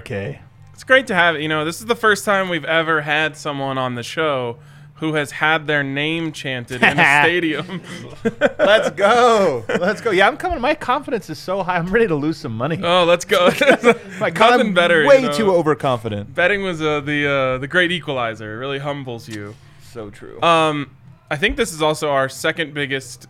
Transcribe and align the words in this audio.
RK. 0.00 0.38
It's 0.72 0.84
great 0.84 1.06
to 1.08 1.14
have. 1.14 1.40
You 1.40 1.48
know, 1.48 1.64
this 1.64 1.80
is 1.80 1.86
the 1.86 1.96
first 1.96 2.24
time 2.24 2.48
we've 2.48 2.64
ever 2.64 3.02
had 3.02 3.36
someone 3.36 3.76
on 3.78 3.94
the 3.94 4.02
show 4.02 4.56
who 4.94 5.14
has 5.14 5.30
had 5.30 5.66
their 5.66 5.82
name 5.82 6.30
chanted 6.32 6.82
in 6.82 6.98
a 6.98 7.22
stadium. 7.22 7.80
Let's 8.58 8.90
go. 8.90 9.64
Let's 9.68 10.00
go. 10.00 10.10
Yeah, 10.10 10.26
I'm 10.26 10.36
coming. 10.36 10.60
My 10.60 10.74
confidence 10.74 11.30
is 11.30 11.38
so 11.38 11.62
high. 11.62 11.76
I'm 11.76 11.86
ready 11.90 12.06
to 12.06 12.14
lose 12.14 12.36
some 12.38 12.56
money. 12.56 12.78
oh, 12.82 13.04
let's 13.04 13.24
go. 13.24 13.46
My 14.20 14.30
God, 14.30 14.50
Nothing 14.50 14.66
I'm 14.68 14.74
better. 14.74 15.06
Way 15.06 15.22
you 15.22 15.28
know. 15.28 15.32
too 15.32 15.50
overconfident. 15.52 16.34
Betting 16.34 16.62
was 16.62 16.82
uh, 16.82 17.00
the 17.00 17.26
uh, 17.26 17.58
the 17.58 17.66
great 17.68 17.92
equalizer. 17.92 18.52
It 18.52 18.56
really 18.56 18.78
humbles 18.78 19.28
you. 19.28 19.54
So 19.92 20.10
true. 20.10 20.40
Um, 20.42 20.90
I 21.30 21.36
think 21.36 21.56
this 21.56 21.72
is 21.72 21.80
also 21.80 22.10
our 22.10 22.28
second 22.28 22.74
biggest 22.74 23.26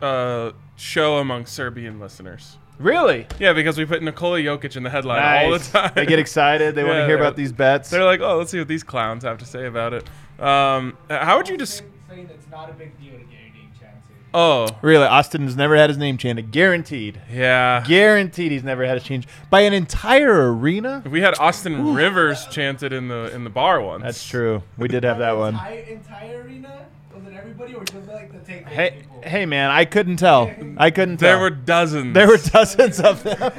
uh, 0.00 0.52
show 0.76 1.18
among 1.18 1.46
Serbian 1.46 2.00
listeners. 2.00 2.56
Really? 2.80 3.26
Yeah, 3.38 3.52
because 3.52 3.78
we 3.78 3.84
put 3.84 4.02
Nikola 4.02 4.38
Jokic 4.40 4.76
in 4.76 4.82
the 4.82 4.90
headline 4.90 5.44
all 5.44 5.50
the 5.52 5.58
time. 5.60 5.92
They 5.94 6.06
get 6.06 6.18
excited. 6.18 6.74
They 6.74 6.82
want 6.84 6.96
to 6.96 7.06
hear 7.06 7.16
about 7.16 7.36
these 7.36 7.52
bets. 7.52 7.90
They're 7.90 8.04
like, 8.04 8.20
oh, 8.20 8.38
let's 8.38 8.50
see 8.50 8.58
what 8.58 8.68
these 8.68 8.82
clowns 8.82 9.22
have 9.24 9.38
to 9.38 9.44
say 9.44 9.66
about 9.66 9.92
it. 9.92 10.08
Um, 10.40 10.96
how 11.08 11.36
would 11.36 11.48
you 11.48 11.56
just? 11.56 11.82
saying 12.08 12.28
it's 12.32 12.48
not 12.50 12.68
a 12.70 12.72
big 12.72 12.98
deal 13.00 13.12
to 13.12 13.18
get 13.18 13.30
your 13.30 13.52
name 13.54 13.70
chanted. 13.78 14.16
Oh, 14.34 14.68
Really, 14.82 15.04
Austin's 15.06 15.54
never 15.56 15.76
had 15.76 15.90
his 15.90 15.98
name 15.98 16.16
chanted. 16.16 16.50
Guaranteed. 16.50 17.20
yeah. 17.30 17.84
Guaranteed 17.86 18.50
he's 18.50 18.64
never 18.64 18.84
had 18.86 18.96
it 18.96 19.04
changed 19.04 19.28
by 19.50 19.60
an 19.60 19.72
entire 19.72 20.52
arena. 20.52 21.02
We 21.08 21.20
had 21.20 21.38
Austin 21.38 21.94
Rivers 21.94 22.46
chanted 22.46 22.92
in 22.92 23.08
the 23.08 23.30
in 23.34 23.44
the 23.44 23.50
bar 23.50 23.80
once. 23.80 24.02
That's 24.02 24.26
true. 24.26 24.62
We 24.78 24.88
did 24.88 25.04
have 25.04 25.18
that 25.18 25.36
one. 25.36 25.54
Entire, 25.54 25.78
entire 25.80 26.42
arena? 26.42 26.86
Was 27.14 27.24
it 27.26 27.34
everybody 27.36 27.74
or 27.74 27.84
just 27.84 28.06
like 28.08 28.32
the 28.32 28.38
take 28.40 28.66
Hey, 28.66 28.98
people? 29.00 29.22
hey, 29.24 29.46
man, 29.46 29.70
I 29.70 29.84
couldn't 29.84 30.16
tell. 30.16 30.50
I 30.76 30.90
couldn't 30.90 31.16
tell. 31.18 31.28
There 31.28 31.38
were 31.40 31.50
dozens. 31.50 32.14
there 32.14 32.28
were 32.28 32.36
dozens 32.38 33.00
of 33.00 33.22
them. 33.22 33.52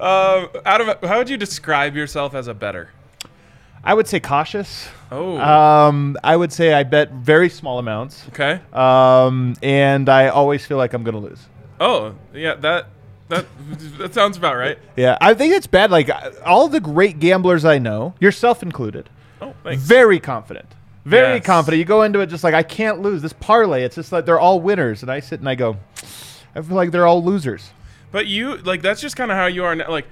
Um, 0.00 0.48
out 0.64 0.80
of 0.80 1.02
how 1.08 1.18
would 1.18 1.28
you 1.28 1.36
describe 1.36 1.96
yourself 1.96 2.32
as 2.34 2.46
a 2.46 2.54
better? 2.54 2.90
I 3.82 3.92
would 3.94 4.06
say 4.06 4.20
cautious. 4.20 4.88
Oh, 5.10 5.36
Um, 5.38 6.16
I 6.22 6.36
would 6.36 6.52
say 6.52 6.72
I 6.72 6.84
bet 6.84 7.10
very 7.12 7.48
small 7.48 7.78
amounts. 7.78 8.24
okay. 8.28 8.60
Um, 8.72 9.54
and 9.62 10.08
I 10.08 10.28
always 10.28 10.64
feel 10.64 10.76
like 10.76 10.92
I'm 10.94 11.02
gonna 11.02 11.18
lose. 11.18 11.40
Oh, 11.80 12.14
yeah. 12.32 12.54
That 12.54 12.86
that 13.28 13.46
that 13.98 14.14
sounds 14.14 14.36
about 14.36 14.56
right. 14.56 14.78
Yeah, 14.96 15.18
I 15.20 15.34
think 15.34 15.52
it's 15.54 15.66
bad. 15.66 15.90
Like 15.90 16.08
uh, 16.08 16.30
all 16.46 16.68
the 16.68 16.80
great 16.80 17.18
gamblers 17.18 17.64
I 17.64 17.78
know, 17.78 18.14
yourself 18.20 18.62
included, 18.62 19.10
Oh, 19.42 19.54
thanks. 19.64 19.82
very 19.82 20.20
confident. 20.20 20.68
Very 21.08 21.36
Yes. 21.36 21.46
confident. 21.46 21.78
You 21.78 21.84
go 21.84 22.02
into 22.02 22.20
it 22.20 22.26
just 22.26 22.44
like 22.44 22.54
I 22.54 22.62
can't 22.62 23.00
lose 23.00 23.22
this 23.22 23.32
parlay. 23.32 23.82
It's 23.84 23.94
just 23.96 24.12
like 24.12 24.26
they're 24.26 24.38
all 24.40 24.60
winners, 24.60 25.02
and 25.02 25.10
I 25.10 25.20
sit 25.20 25.40
and 25.40 25.48
I 25.48 25.54
go, 25.54 25.76
I 26.54 26.60
feel 26.60 26.76
like 26.76 26.90
they're 26.90 27.06
all 27.06 27.24
losers. 27.24 27.70
But 28.12 28.26
you 28.26 28.56
like 28.58 28.82
that's 28.82 29.00
just 29.00 29.16
kind 29.16 29.30
of 29.30 29.36
how 29.36 29.46
you 29.46 29.64
are 29.64 29.74
now. 29.74 29.90
Like 29.90 30.06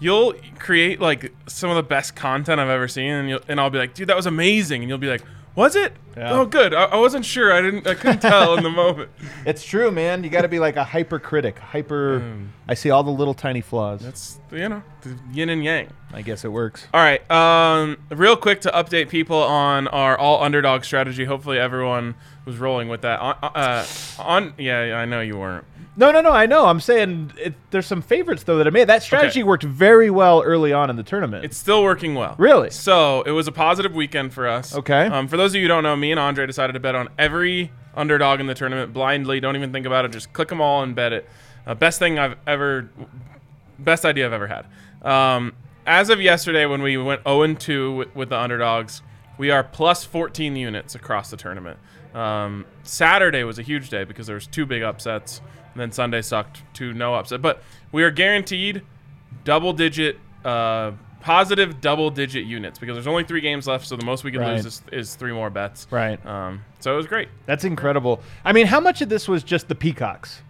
you'll 0.00 0.34
create 0.58 1.00
like 1.00 1.32
some 1.46 1.70
of 1.70 1.76
the 1.76 1.82
best 1.82 2.16
content 2.16 2.60
I've 2.60 2.68
ever 2.68 2.88
seen, 2.88 3.10
and 3.10 3.28
you'll, 3.28 3.40
and 3.48 3.60
I'll 3.60 3.70
be 3.70 3.78
like, 3.78 3.94
dude, 3.94 4.08
that 4.08 4.16
was 4.16 4.26
amazing, 4.26 4.82
and 4.82 4.88
you'll 4.88 4.98
be 4.98 5.08
like, 5.08 5.22
was 5.54 5.76
it? 5.76 5.92
Yeah. 6.16 6.32
Oh, 6.32 6.44
good. 6.46 6.74
I, 6.74 6.84
I 6.84 6.96
wasn't 6.96 7.24
sure. 7.24 7.52
I 7.52 7.62
didn't. 7.62 7.86
I 7.86 7.94
couldn't 7.94 8.20
tell 8.20 8.54
in 8.56 8.62
the 8.62 8.70
moment. 8.84 9.10
It's 9.46 9.64
true, 9.64 9.90
man. 9.90 10.24
You 10.24 10.30
got 10.30 10.42
to 10.42 10.48
be 10.48 10.58
like 10.58 10.76
a 10.76 10.84
hyper 10.84 11.18
critic. 11.18 11.58
Hyper. 11.58 12.22
I 12.68 12.74
see 12.74 12.90
all 12.90 13.02
the 13.02 13.10
little 13.10 13.34
tiny 13.34 13.60
flaws. 13.60 14.00
That's 14.00 14.38
you 14.50 14.68
know 14.68 14.82
the 15.02 15.16
yin 15.32 15.48
and 15.48 15.64
yang. 15.64 15.88
I 16.12 16.20
guess 16.22 16.44
it 16.44 16.48
works. 16.48 16.86
All 16.92 17.00
right. 17.00 17.28
Um, 17.30 17.96
real 18.10 18.36
quick 18.36 18.60
to 18.62 18.70
update 18.70 19.08
people 19.08 19.38
on 19.42 19.88
our 19.88 20.18
all 20.18 20.42
underdog 20.42 20.84
strategy. 20.84 21.24
Hopefully 21.24 21.58
everyone 21.58 22.14
was 22.44 22.58
rolling 22.58 22.88
with 22.88 23.00
that. 23.02 23.20
On, 23.20 23.36
uh, 23.42 23.86
on 24.18 24.52
yeah, 24.58 24.84
yeah, 24.84 24.96
I 24.98 25.06
know 25.06 25.20
you 25.22 25.38
weren't. 25.38 25.64
No, 25.96 26.10
no, 26.10 26.20
no. 26.22 26.30
I 26.32 26.46
know. 26.46 26.66
I'm 26.66 26.80
saying 26.80 27.32
it, 27.38 27.54
there's 27.70 27.86
some 27.86 28.00
favorites 28.00 28.44
though 28.44 28.56
that 28.58 28.66
I 28.66 28.70
made. 28.70 28.88
That 28.88 29.02
strategy 29.02 29.40
Okay. 29.40 29.46
worked 29.48 29.62
very 29.64 30.08
well 30.10 30.42
early 30.42 30.72
on 30.72 30.88
in 30.90 30.96
the 30.96 31.02
tournament. 31.02 31.44
It's 31.44 31.56
still 31.56 31.82
working 31.82 32.14
well. 32.14 32.34
Really? 32.38 32.70
So 32.70 33.22
it 33.22 33.32
was 33.32 33.46
a 33.46 33.52
positive 33.52 33.94
weekend 33.94 34.32
for 34.32 34.48
us. 34.48 34.74
Okay. 34.74 35.06
Um, 35.06 35.28
for 35.28 35.36
those 35.36 35.52
of 35.52 35.56
you 35.56 35.62
who 35.62 35.68
don't 35.68 35.82
know, 35.82 35.94
me 35.94 36.10
and 36.10 36.18
Andre 36.18 36.46
decided 36.46 36.72
to 36.72 36.80
bet 36.80 36.94
on 36.94 37.08
every 37.18 37.70
underdog 37.94 38.40
in 38.40 38.46
the 38.46 38.54
tournament 38.54 38.92
blindly. 38.94 39.38
Don't 39.40 39.54
even 39.56 39.70
think 39.72 39.84
about 39.84 40.04
it. 40.06 40.12
Just 40.12 40.32
click 40.32 40.48
them 40.48 40.60
all 40.62 40.82
and 40.82 40.94
bet 40.94 41.12
it. 41.12 41.28
Uh, 41.66 41.74
best 41.74 41.98
thing 41.98 42.18
I've 42.18 42.36
ever, 42.46 42.88
best 43.78 44.04
idea 44.06 44.24
I've 44.26 44.32
ever 44.32 44.46
had. 44.48 44.66
Um, 45.06 45.52
as 45.86 46.08
of 46.10 46.20
yesterday, 46.20 46.64
when 46.64 46.80
we 46.82 46.96
went 46.96 47.22
0 47.24 47.54
2 47.54 47.94
with, 47.94 48.16
with 48.16 48.28
the 48.30 48.38
underdogs, 48.38 49.02
we 49.36 49.50
are 49.50 49.62
plus 49.62 50.04
14 50.04 50.56
units 50.56 50.94
across 50.94 51.30
the 51.30 51.36
tournament. 51.36 51.78
Um, 52.14 52.64
Saturday 52.82 53.44
was 53.44 53.58
a 53.58 53.62
huge 53.62 53.90
day 53.90 54.04
because 54.04 54.26
there 54.26 54.34
was 54.36 54.46
two 54.46 54.64
big 54.66 54.82
upsets, 54.82 55.40
and 55.72 55.80
then 55.80 55.92
Sunday 55.92 56.22
sucked 56.22 56.62
to 56.74 56.92
no 56.92 57.14
upset. 57.14 57.42
But 57.42 57.62
we 57.92 58.02
are 58.02 58.10
guaranteed 58.10 58.82
double 59.44 59.72
digit, 59.72 60.18
uh, 60.44 60.92
positive 61.20 61.80
double 61.80 62.10
digit 62.10 62.44
units 62.44 62.78
because 62.78 62.96
there's 62.96 63.06
only 63.06 63.24
three 63.24 63.40
games 63.40 63.66
left, 63.66 63.86
so 63.86 63.96
the 63.96 64.04
most 64.04 64.24
we 64.24 64.30
can 64.32 64.40
Right. 64.40 64.54
lose 64.54 64.66
is, 64.66 64.82
is 64.92 65.14
three 65.14 65.32
more 65.32 65.50
bets. 65.50 65.86
Right. 65.90 66.24
Um, 66.26 66.62
so 66.80 66.92
it 66.92 66.96
was 66.96 67.06
great. 67.06 67.28
That's 67.46 67.64
incredible. 67.64 68.20
I 68.44 68.52
mean, 68.52 68.66
how 68.66 68.80
much 68.80 69.00
of 69.02 69.08
this 69.08 69.28
was 69.28 69.42
just 69.44 69.68
the 69.68 69.74
peacocks? 69.74 70.42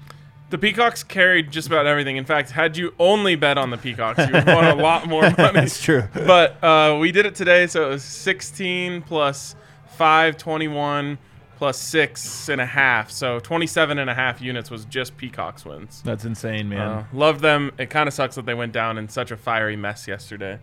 The 0.51 0.59
Peacocks 0.59 1.03
carried 1.03 1.51
just 1.51 1.67
about 1.67 1.87
everything. 1.87 2.19
In 2.19 2.27
fact, 2.27 2.51
had 2.51 2.77
you 2.77 2.93
only 2.99 3.37
bet 3.37 3.57
on 3.57 3.71
the 3.71 3.79
Peacocks, 3.79 4.19
you 4.19 4.27
would 4.35 4.45
have 4.45 4.55
won 4.55 4.67
a 4.67 4.75
lot 4.83 5.09
more 5.09 5.23
money. 5.23 5.53
That's 5.61 5.83
true. 5.83 6.05
But 6.13 6.63
uh, 6.63 6.99
we 7.01 7.11
did 7.11 7.25
it 7.25 7.35
today, 7.35 7.67
so 7.67 7.87
it 7.87 7.89
was 7.89 8.05
16 8.05 9.01
plus 9.01 9.57
5, 9.97 10.37
21 10.37 11.17
plus 11.63 11.79
six 11.79 12.49
and 12.49 12.61
a 12.61 12.67
half. 12.67 13.09
So 13.09 13.39
27 13.39 13.97
and 14.01 14.11
a 14.11 14.15
half 14.15 14.41
units 14.43 14.69
was 14.69 14.85
just 14.85 15.17
Peacocks 15.17 15.65
wins. 15.65 16.03
That's 16.05 16.25
insane, 16.25 16.69
man. 16.69 16.81
Uh, 16.81 17.05
love 17.13 17.41
them. 17.41 17.71
It 17.79 17.89
kind 17.89 18.09
of 18.09 18.13
sucks 18.15 18.35
that 18.35 18.47
they 18.47 18.55
went 18.55 18.73
down 18.73 18.99
in 18.99 19.09
such 19.09 19.31
a 19.31 19.37
fiery 19.37 19.77
mess 19.77 20.09
yesterday. 20.09 20.59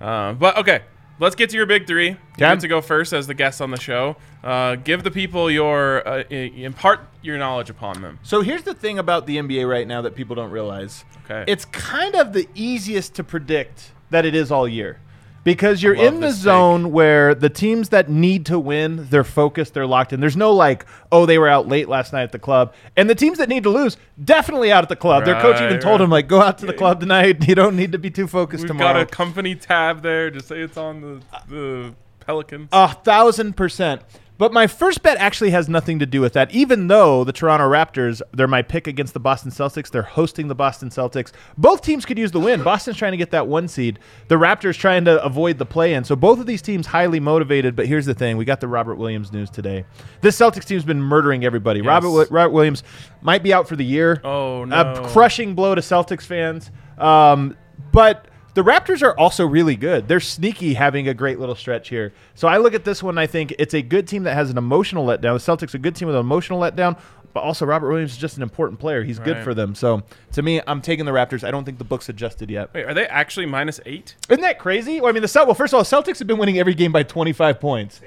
Uh, 0.00 0.34
but 0.34 0.56
okay, 0.56 0.82
let's 1.18 1.34
get 1.34 1.50
to 1.50 1.56
your 1.56 1.66
big 1.66 1.88
three. 1.88 2.10
You 2.10 2.16
Yeah. 2.38 2.52
get 2.54 2.60
to 2.60 2.68
go 2.68 2.80
first 2.80 3.12
as 3.12 3.26
the 3.26 3.34
guest 3.34 3.60
on 3.60 3.72
the 3.72 3.80
show. 3.80 4.18
Uh, 4.44 4.76
give 4.76 5.02
the 5.02 5.10
people 5.10 5.50
your 5.50 6.06
uh, 6.06 6.22
impart 6.30 7.00
your 7.22 7.38
knowledge 7.38 7.68
upon 7.68 8.00
them. 8.00 8.20
So 8.22 8.40
here's 8.42 8.62
the 8.62 8.74
thing 8.74 9.00
about 9.00 9.26
the 9.26 9.38
NBA 9.38 9.68
right 9.68 9.88
now 9.88 10.00
that 10.02 10.14
people 10.14 10.36
don't 10.36 10.52
realize. 10.52 11.04
Okay. 11.24 11.42
It's 11.50 11.64
kind 11.64 12.14
of 12.14 12.32
the 12.34 12.48
easiest 12.54 13.16
to 13.16 13.24
predict 13.24 13.90
that 14.10 14.24
it 14.24 14.36
is 14.36 14.52
all 14.52 14.68
year. 14.68 15.00
Because 15.46 15.80
you're 15.80 15.94
in 15.94 16.14
the 16.16 16.26
this 16.26 16.34
take. 16.38 16.42
zone 16.42 16.90
where 16.90 17.32
the 17.32 17.48
teams 17.48 17.90
that 17.90 18.08
need 18.10 18.46
to 18.46 18.58
win, 18.58 19.06
they're 19.10 19.22
focused, 19.22 19.74
they're 19.74 19.86
locked 19.86 20.12
in. 20.12 20.18
There's 20.18 20.36
no 20.36 20.52
like, 20.52 20.84
oh, 21.12 21.24
they 21.24 21.38
were 21.38 21.48
out 21.48 21.68
late 21.68 21.88
last 21.88 22.12
night 22.12 22.24
at 22.24 22.32
the 22.32 22.38
club. 22.40 22.74
And 22.96 23.08
the 23.08 23.14
teams 23.14 23.38
that 23.38 23.48
need 23.48 23.62
to 23.62 23.70
lose, 23.70 23.96
definitely 24.24 24.72
out 24.72 24.82
at 24.82 24.88
the 24.88 24.96
club. 24.96 25.24
Their 25.24 25.40
coach 25.40 25.56
even 25.60 25.74
Right, 25.74 25.80
told 25.80 25.92
right. 25.92 25.98
them, 25.98 26.10
like, 26.10 26.26
go 26.26 26.42
out 26.42 26.58
to 26.58 26.66
the 26.66 26.72
club 26.72 26.98
tonight. 26.98 27.46
You 27.46 27.54
don't 27.54 27.76
need 27.76 27.92
to 27.92 27.98
be 27.98 28.10
too 28.10 28.26
focused 28.26 28.64
We've 28.64 28.68
tomorrow. 28.72 28.94
got 28.94 29.02
a 29.02 29.06
company 29.06 29.54
tab 29.54 30.02
there. 30.02 30.30
Just 30.32 30.48
say 30.48 30.60
it's 30.62 30.76
on 30.76 31.00
the 31.00 31.22
the 31.48 31.94
Pelicans. 32.18 32.68
A 32.72 32.88
thousand 32.92 33.56
percent. 33.56 34.02
But 34.38 34.52
my 34.52 34.66
first 34.66 35.02
bet 35.02 35.16
actually 35.16 35.50
has 35.50 35.68
nothing 35.68 35.98
to 35.98 36.06
do 36.06 36.20
with 36.20 36.34
that. 36.34 36.50
Even 36.54 36.88
though 36.88 37.24
the 37.24 37.32
Toronto 37.32 37.68
Raptors, 37.68 38.20
they're 38.32 38.46
my 38.46 38.62
pick 38.62 38.86
against 38.86 39.14
the 39.14 39.20
Boston 39.20 39.50
Celtics. 39.50 39.90
They're 39.90 40.02
hosting 40.02 40.48
the 40.48 40.54
Boston 40.54 40.90
Celtics. 40.90 41.32
Both 41.56 41.82
teams 41.82 42.04
could 42.04 42.18
use 42.18 42.32
the 42.32 42.40
win. 42.40 42.62
Boston's 42.62 42.96
trying 42.96 43.12
to 43.12 43.16
get 43.16 43.30
that 43.30 43.46
one 43.46 43.66
seed. 43.68 43.98
The 44.28 44.34
Raptors 44.34 44.76
trying 44.76 45.06
to 45.06 45.22
avoid 45.22 45.58
the 45.58 45.66
play-in. 45.66 46.04
So 46.04 46.16
both 46.16 46.38
of 46.38 46.46
these 46.46 46.60
teams 46.60 46.86
highly 46.86 47.20
motivated. 47.20 47.74
But 47.76 47.86
here's 47.86 48.06
the 48.06 48.14
thing: 48.14 48.36
we 48.36 48.44
got 48.44 48.60
the 48.60 48.68
Robert 48.68 48.96
Williams 48.96 49.32
news 49.32 49.48
today. 49.48 49.84
This 50.20 50.38
Celtics 50.38 50.64
team's 50.64 50.84
been 50.84 51.02
murdering 51.02 51.44
everybody. 51.44 51.80
Robert, 51.80 52.30
Robert 52.30 52.50
Williams 52.50 52.82
might 53.22 53.42
be 53.42 53.54
out 53.54 53.68
for 53.68 53.76
the 53.76 53.84
year. 53.84 54.20
Oh, 54.22 54.64
no. 54.64 54.76
A 54.76 55.08
crushing 55.08 55.54
blow 55.54 55.74
to 55.74 55.80
Celtics 55.80 56.22
fans. 56.22 56.70
Um, 56.98 57.56
but 57.92 58.28
the 58.56 58.62
Raptors 58.62 59.02
are 59.02 59.16
also 59.18 59.46
really 59.46 59.76
good. 59.76 60.08
They're 60.08 60.18
sneaky 60.18 60.72
having 60.74 61.06
a 61.08 61.14
great 61.14 61.38
little 61.38 61.54
stretch 61.54 61.90
here. 61.90 62.12
So 62.34 62.48
I 62.48 62.56
look 62.56 62.72
at 62.74 62.84
this 62.84 63.02
one 63.02 63.12
and 63.12 63.20
I 63.20 63.26
think 63.26 63.54
it's 63.58 63.74
a 63.74 63.82
good 63.82 64.08
team 64.08 64.22
that 64.24 64.32
has 64.34 64.48
an 64.50 64.56
emotional 64.58 65.06
letdown. 65.06 65.20
The 65.20 65.66
Celtics 65.66 65.74
are 65.74 65.76
a 65.76 65.80
good 65.80 65.94
team 65.94 66.06
with 66.08 66.16
an 66.16 66.20
emotional 66.20 66.58
letdown, 66.58 66.98
but 67.34 67.40
also 67.42 67.66
Robert 67.66 67.90
Williams 67.90 68.12
is 68.12 68.16
just 68.18 68.38
an 68.38 68.42
important 68.42 68.80
player. 68.80 69.04
He's 69.04 69.18
good 69.18 69.36
Right. 69.36 69.44
for 69.44 69.52
them. 69.52 69.74
So 69.74 70.02
to 70.32 70.40
me, 70.40 70.62
I'm 70.66 70.80
taking 70.80 71.04
the 71.04 71.12
Raptors. 71.12 71.44
I 71.46 71.50
don't 71.50 71.64
think 71.64 71.76
the 71.76 71.84
book's 71.84 72.08
adjusted 72.08 72.50
yet. 72.50 72.70
Wait, 72.72 72.84
are 72.86 72.94
they 72.94 73.06
actually 73.06 73.44
minus 73.44 73.78
eight? 73.84 74.14
Isn't 74.30 74.40
that 74.40 74.58
crazy? 74.58 75.02
Well, 75.02 75.10
I 75.10 75.12
mean, 75.12 75.20
the 75.22 75.28
Celt- 75.28 75.46
well, 75.46 75.54
first 75.54 75.74
of 75.74 75.76
all, 75.76 75.84
Celtics 75.84 76.18
have 76.18 76.26
been 76.26 76.38
winning 76.38 76.58
every 76.58 76.74
game 76.74 76.92
by 76.92 77.02
25 77.02 77.60
points. 77.60 78.00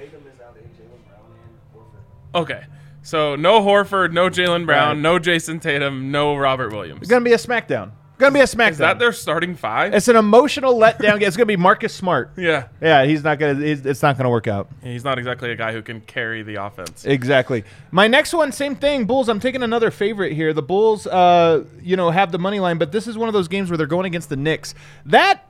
Okay. 2.34 2.64
So 3.02 3.34
no 3.36 3.60
Horford, 3.60 4.12
no 4.12 4.28
Jaylen 4.28 4.66
Brown, 4.66 4.96
Right. 4.96 5.02
no 5.02 5.18
Jayson 5.18 5.60
Tatum, 5.60 6.10
no 6.10 6.36
Robert 6.36 6.72
Williams. 6.72 7.00
It's 7.02 7.10
gonna 7.10 7.24
be 7.24 7.32
a 7.32 7.38
SmackDown. 7.38 7.92
Gonna 8.20 8.34
be 8.34 8.40
a 8.40 8.44
SmackDown. 8.44 8.70
Is 8.72 8.78
that 8.78 8.98
their 8.98 9.12
starting 9.12 9.54
five? 9.56 9.94
It's 9.94 10.08
an 10.08 10.16
emotional 10.16 10.74
letdown. 10.74 11.22
it's 11.22 11.36
gonna 11.38 11.46
be 11.46 11.56
Marcus 11.56 11.94
Smart. 11.94 12.32
yeah. 12.36 12.68
Yeah, 12.80 13.06
he's 13.06 13.24
not 13.24 13.38
gonna. 13.38 13.54
He's, 13.54 13.84
it's 13.86 14.02
not 14.02 14.18
gonna 14.18 14.28
work 14.28 14.46
out. 14.46 14.68
He's 14.82 15.04
not 15.04 15.18
exactly 15.18 15.50
a 15.50 15.56
guy 15.56 15.72
who 15.72 15.80
can 15.80 16.02
carry 16.02 16.42
the 16.42 16.56
offense. 16.56 17.06
Exactly. 17.06 17.64
My 17.90 18.08
next 18.08 18.34
one, 18.34 18.52
same 18.52 18.76
thing. 18.76 19.06
Bulls. 19.06 19.30
I'm 19.30 19.40
taking 19.40 19.62
another 19.62 19.90
favorite 19.90 20.34
here. 20.34 20.52
The 20.52 20.62
Bulls, 20.62 21.06
uh, 21.06 21.64
you 21.80 21.96
know, 21.96 22.10
have 22.10 22.30
the 22.30 22.38
money 22.38 22.60
line, 22.60 22.76
but 22.76 22.92
this 22.92 23.06
is 23.06 23.16
one 23.16 23.28
of 23.28 23.32
those 23.32 23.48
games 23.48 23.70
where 23.70 23.78
they're 23.78 23.86
going 23.86 24.04
against 24.04 24.28
the 24.28 24.36
Knicks. 24.36 24.74
That 25.06 25.46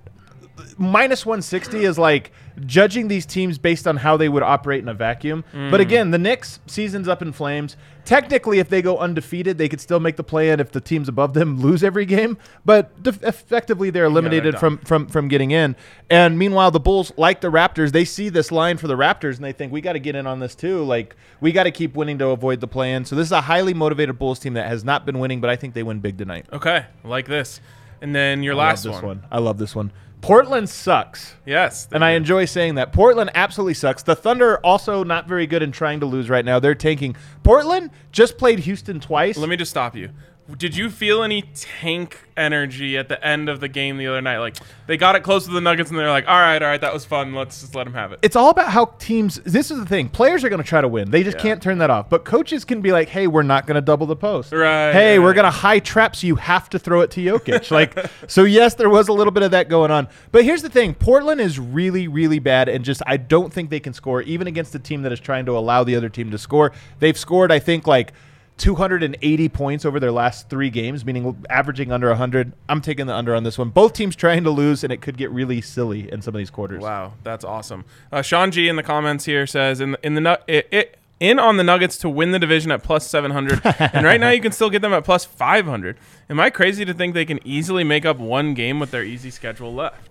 minus 0.78 1.24
160 1.24 1.84
is 1.84 1.98
like 1.98 2.32
judging 2.66 3.08
these 3.08 3.26
teams 3.26 3.58
based 3.58 3.86
on 3.86 3.96
how 3.96 4.16
they 4.16 4.28
would 4.28 4.42
operate 4.42 4.82
in 4.82 4.88
a 4.88 4.94
vacuum. 4.94 5.44
Mm. 5.52 5.70
But 5.70 5.80
again, 5.80 6.10
the 6.10 6.18
Knicks 6.18 6.60
season's 6.66 7.08
up 7.08 7.22
in 7.22 7.32
flames. 7.32 7.76
Technically, 8.04 8.58
if 8.58 8.68
they 8.68 8.82
go 8.82 8.98
undefeated, 8.98 9.58
they 9.58 9.68
could 9.68 9.80
still 9.80 10.00
make 10.00 10.16
the 10.16 10.24
play 10.24 10.50
in 10.50 10.58
if 10.58 10.72
the 10.72 10.80
teams 10.80 11.08
above 11.08 11.34
them 11.34 11.60
lose 11.62 11.84
every 11.84 12.06
game. 12.06 12.38
But 12.64 13.02
def- 13.02 13.22
effectively, 13.22 13.90
they're 13.90 14.04
eliminated 14.04 14.52
done. 14.52 14.60
from, 14.60 14.78
from 14.78 15.06
from 15.08 15.28
getting 15.28 15.50
in. 15.50 15.76
And 16.08 16.38
meanwhile, 16.38 16.70
the 16.70 16.80
Bulls, 16.80 17.12
like 17.16 17.40
the 17.40 17.50
Raptors, 17.50 17.92
they 17.92 18.04
see 18.04 18.28
this 18.28 18.50
line 18.50 18.78
for 18.78 18.88
the 18.88 18.96
Raptors 18.96 19.36
and 19.36 19.44
they 19.44 19.52
think 19.52 19.72
we 19.72 19.80
got 19.80 19.92
to 19.92 20.00
get 20.00 20.14
in 20.14 20.26
on 20.26 20.40
this 20.40 20.54
too. 20.54 20.82
Like 20.82 21.16
we 21.40 21.52
got 21.52 21.64
to 21.64 21.70
keep 21.70 21.94
winning 21.94 22.18
to 22.18 22.28
avoid 22.28 22.60
the 22.60 22.68
play 22.68 22.92
in. 22.92 23.04
So 23.04 23.14
this 23.16 23.26
is 23.26 23.32
a 23.32 23.42
highly 23.42 23.74
motivated 23.74 24.18
Bulls 24.18 24.38
team 24.38 24.54
that 24.54 24.66
has 24.66 24.84
not 24.84 25.06
been 25.06 25.18
winning, 25.18 25.40
but 25.40 25.50
I 25.50 25.56
think 25.56 25.74
they 25.74 25.82
win 25.82 26.00
big 26.00 26.18
tonight. 26.18 26.46
Okay, 26.52 26.86
like 27.04 27.26
this. 27.26 27.60
And 28.00 28.14
then 28.14 28.42
your 28.42 28.54
I 28.54 28.58
last 28.58 28.84
this 28.84 29.00
one. 29.02 29.24
I 29.30 29.38
love 29.38 29.58
this 29.58 29.74
one. 29.74 29.92
Portland 30.20 30.68
sucks. 30.68 31.34
Yes. 31.46 31.88
And 31.92 32.04
I 32.04 32.10
enjoy 32.10 32.44
saying 32.44 32.74
that. 32.76 32.92
Portland 32.92 33.30
absolutely 33.34 33.74
sucks. 33.74 34.02
The 34.02 34.14
Thunder 34.14 34.58
also 34.58 35.02
not 35.02 35.26
very 35.26 35.46
good 35.46 35.62
in 35.62 35.72
trying 35.72 36.00
to 36.00 36.06
lose 36.06 36.28
right 36.28 36.44
now. 36.44 36.58
They're 36.60 36.74
tanking. 36.74 37.16
Portland 37.42 37.90
just 38.12 38.38
played 38.38 38.60
Houston 38.60 39.00
twice. 39.00 39.36
Let 39.36 39.48
me 39.48 39.56
just 39.56 39.70
stop 39.70 39.96
you. 39.96 40.10
Did 40.56 40.76
you 40.76 40.90
feel 40.90 41.22
any 41.22 41.42
tank 41.42 42.18
energy 42.36 42.96
at 42.96 43.08
the 43.08 43.22
end 43.24 43.48
of 43.48 43.60
the 43.60 43.68
game 43.68 43.96
the 43.98 44.06
other 44.06 44.20
night? 44.20 44.38
Like 44.38 44.56
they 44.86 44.96
got 44.96 45.14
it 45.16 45.22
close 45.22 45.44
to 45.46 45.50
the 45.52 45.60
Nuggets 45.60 45.90
and 45.90 45.98
they're 45.98 46.10
like, 46.10 46.26
"All 46.28 46.38
right, 46.38 46.62
all 46.62 46.68
right, 46.68 46.80
that 46.80 46.92
was 46.92 47.04
fun. 47.04 47.34
Let's 47.34 47.60
just 47.60 47.74
let 47.74 47.84
them 47.84 47.94
have 47.94 48.12
it." 48.12 48.18
it's 48.22 48.36
all 48.36 48.50
about 48.50 48.68
how 48.70 48.86
teams. 48.98 49.36
This 49.44 49.70
is 49.70 49.78
the 49.78 49.86
thing. 49.86 50.08
Players 50.08 50.44
are 50.44 50.48
going 50.48 50.62
to 50.62 50.66
try 50.68 50.80
to 50.80 50.88
win. 50.88 51.10
They 51.10 51.22
just 51.22 51.36
Yeah. 51.38 51.42
can't 51.42 51.62
turn 51.62 51.78
that 51.78 51.90
off. 51.90 52.08
But 52.10 52.24
coaches 52.24 52.64
can 52.64 52.80
be 52.80 52.92
like, 52.92 53.08
"Hey, 53.08 53.26
we're 53.26 53.42
not 53.42 53.66
going 53.66 53.74
to 53.76 53.80
double 53.80 54.06
the 54.06 54.16
post. 54.16 54.52
Right, 54.52 54.92
Hey, 54.92 55.18
we're 55.18 55.34
going 55.34 55.44
to 55.44 55.50
high 55.50 55.78
trap, 55.78 56.16
so 56.16 56.26
you 56.26 56.36
have 56.36 56.68
to 56.70 56.78
throw 56.78 57.00
it 57.00 57.10
to 57.12 57.20
Jokic." 57.20 57.70
like, 57.70 57.96
so 58.26 58.44
yes, 58.44 58.74
there 58.74 58.90
was 58.90 59.08
a 59.08 59.12
little 59.12 59.32
bit 59.32 59.42
of 59.42 59.50
that 59.52 59.68
going 59.68 59.90
on. 59.90 60.08
But 60.32 60.44
here's 60.44 60.62
the 60.62 60.70
thing: 60.70 60.94
Portland 60.94 61.40
is 61.40 61.58
really, 61.58 62.08
really 62.08 62.38
bad, 62.38 62.68
and 62.68 62.84
just 62.84 63.02
I 63.06 63.16
don't 63.16 63.52
think 63.52 63.70
they 63.70 63.80
can 63.80 63.92
score 63.92 64.22
even 64.22 64.46
against 64.46 64.74
a 64.74 64.78
team 64.78 65.02
that 65.02 65.12
is 65.12 65.20
trying 65.20 65.46
to 65.46 65.56
allow 65.56 65.84
the 65.84 65.96
other 65.96 66.08
team 66.08 66.30
to 66.30 66.38
score. 66.38 66.72
They've 66.98 67.18
scored, 67.18 67.52
I 67.52 67.58
think, 67.58 67.86
like. 67.86 68.12
280 68.60 69.48
points 69.48 69.84
over 69.86 69.98
their 69.98 70.12
last 70.12 70.50
three 70.50 70.68
games, 70.68 71.04
meaning 71.04 71.44
averaging 71.48 71.90
under 71.90 72.08
100. 72.08 72.52
I'm 72.68 72.82
taking 72.82 73.06
the 73.06 73.14
under 73.14 73.34
on 73.34 73.42
this 73.42 73.56
one. 73.56 73.70
Both 73.70 73.94
teams 73.94 74.14
trying 74.14 74.44
to 74.44 74.50
lose, 74.50 74.84
and 74.84 74.92
it 74.92 75.00
could 75.00 75.16
get 75.16 75.30
really 75.30 75.62
silly 75.62 76.12
in 76.12 76.20
some 76.20 76.34
of 76.34 76.38
these 76.38 76.50
quarters. 76.50 76.82
Wow, 76.82 77.14
that's 77.24 77.44
awesome. 77.44 77.86
Uh, 78.12 78.20
Sean 78.20 78.50
G 78.50 78.68
in 78.68 78.76
the 78.76 78.82
comments 78.82 79.24
here 79.24 79.46
says 79.46 79.80
in 79.80 79.92
the, 79.92 80.06
in 80.06 80.14
the 80.14 80.40
it, 80.46 80.68
it, 80.70 80.98
in 81.18 81.38
on 81.38 81.56
the 81.56 81.64
Nuggets 81.64 81.96
to 81.98 82.08
win 82.08 82.32
the 82.32 82.38
division 82.38 82.70
at 82.70 82.82
plus 82.82 83.06
700, 83.06 83.62
and 83.94 84.04
right 84.04 84.20
now 84.20 84.30
you 84.30 84.42
can 84.42 84.52
still 84.52 84.70
get 84.70 84.82
them 84.82 84.92
at 84.92 85.04
plus 85.04 85.24
500. 85.24 85.96
Am 86.28 86.38
I 86.38 86.50
crazy 86.50 86.84
to 86.84 86.92
think 86.92 87.14
they 87.14 87.24
can 87.24 87.40
easily 87.46 87.82
make 87.82 88.04
up 88.04 88.18
one 88.18 88.52
game 88.52 88.78
with 88.78 88.90
their 88.90 89.02
easy 89.02 89.30
schedule 89.30 89.74
left? 89.74 90.09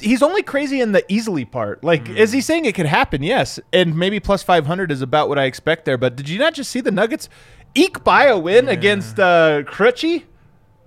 He's 0.00 0.22
only 0.22 0.42
crazy 0.42 0.80
in 0.80 0.92
the 0.92 1.04
easily 1.12 1.44
part. 1.44 1.82
Like, 1.84 2.08
is 2.08 2.32
he 2.32 2.40
saying 2.40 2.64
it 2.64 2.74
could 2.74 2.86
happen? 2.86 3.22
Yes. 3.22 3.60
And 3.72 3.96
maybe 3.96 4.20
plus 4.20 4.42
500 4.42 4.90
is 4.90 5.02
about 5.02 5.28
what 5.28 5.38
I 5.38 5.44
expect 5.44 5.84
there. 5.84 5.98
But 5.98 6.16
did 6.16 6.28
you 6.28 6.38
not 6.38 6.54
just 6.54 6.70
see 6.70 6.80
the 6.80 6.90
Nuggets 6.90 7.28
eke 7.74 8.02
by 8.04 8.26
a 8.26 8.38
win 8.38 8.68
against 8.68 9.18
uh, 9.18 9.62
Crutchy? 9.62 10.24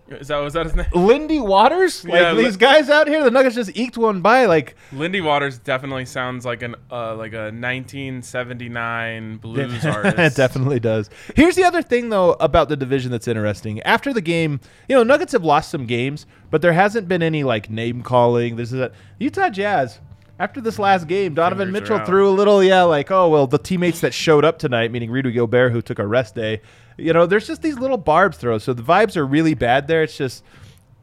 Is 0.10 0.30
that 0.30 0.38
was 0.38 0.54
that 0.54 0.66
his 0.66 0.76
name? 0.76 0.86
Lindy 0.94 1.40
Waters? 1.40 2.06
Like, 2.06 2.14
Yeah, 2.14 2.34
these 2.34 2.56
guys 2.56 2.90
out 2.90 3.08
here, 3.08 3.24
the 3.24 3.32
Nuggets 3.32 3.56
just 3.56 3.76
eked 3.76 3.98
one 3.98 4.22
by. 4.22 4.46
Like, 4.46 4.76
Lindy 4.94 5.20
Waters 5.20 5.60
definitely 5.60 6.06
sounds 6.06 6.46
like 6.46 6.62
an 6.62 6.76
uh, 6.90 7.16
like 7.16 7.34
a 7.34 7.52
1979 7.52 9.38
blues 9.42 9.86
artist. 9.86 10.18
it 10.18 10.36
definitely 10.38 10.80
does. 10.80 11.10
Here's 11.36 11.56
the 11.56 11.64
other 11.64 11.82
thing, 11.82 12.10
though, 12.10 12.34
about 12.34 12.70
the 12.70 12.78
division 12.78 13.12
that's 13.12 13.28
interesting. 13.28 13.82
After 13.82 14.14
the 14.14 14.22
game, 14.22 14.60
you 14.88 14.96
know, 14.96 15.04
Nuggets 15.04 15.34
have 15.34 15.44
lost 15.44 15.70
some 15.72 15.86
games, 15.86 16.26
but 16.50 16.62
there 16.62 16.74
hasn't 16.74 17.08
been 17.08 17.22
any 17.24 17.44
like 17.44 17.70
name 17.70 18.02
calling. 18.02 18.56
This 18.56 18.72
is 18.72 18.80
a 18.80 18.92
Utah 19.20 19.50
Jazz. 19.50 20.00
After 20.40 20.62
this 20.62 20.78
last 20.78 21.08
game, 21.08 21.34
Donovan 21.34 21.74
Fingers 21.74 21.90
Mitchell 21.90 22.06
threw 22.06 22.30
a 22.30 22.32
little, 22.32 22.64
yeah, 22.64 22.84
like, 22.84 23.10
oh 23.10 23.28
well, 23.30 23.48
the 23.48 23.58
teammates 23.58 24.02
that 24.02 24.14
showed 24.14 24.46
up 24.46 24.60
tonight, 24.60 24.92
meaning 24.92 25.10
Rudy 25.10 25.32
Gobert, 25.32 25.72
who 25.72 25.82
took 25.82 25.98
a 25.98 26.06
rest 26.06 26.36
day. 26.36 26.62
You 26.98 27.14
know, 27.14 27.26
there's 27.26 27.48
just 27.48 27.62
these 27.62 27.80
little 27.80 27.98
barbs 27.98 28.38
throws. 28.38 28.64
So 28.64 28.74
the 28.74 28.84
vibes 28.84 29.18
are 29.18 29.26
really 29.26 29.56
bad 29.56 29.88
there. 29.88 30.04
It's 30.04 30.16
just, 30.16 30.44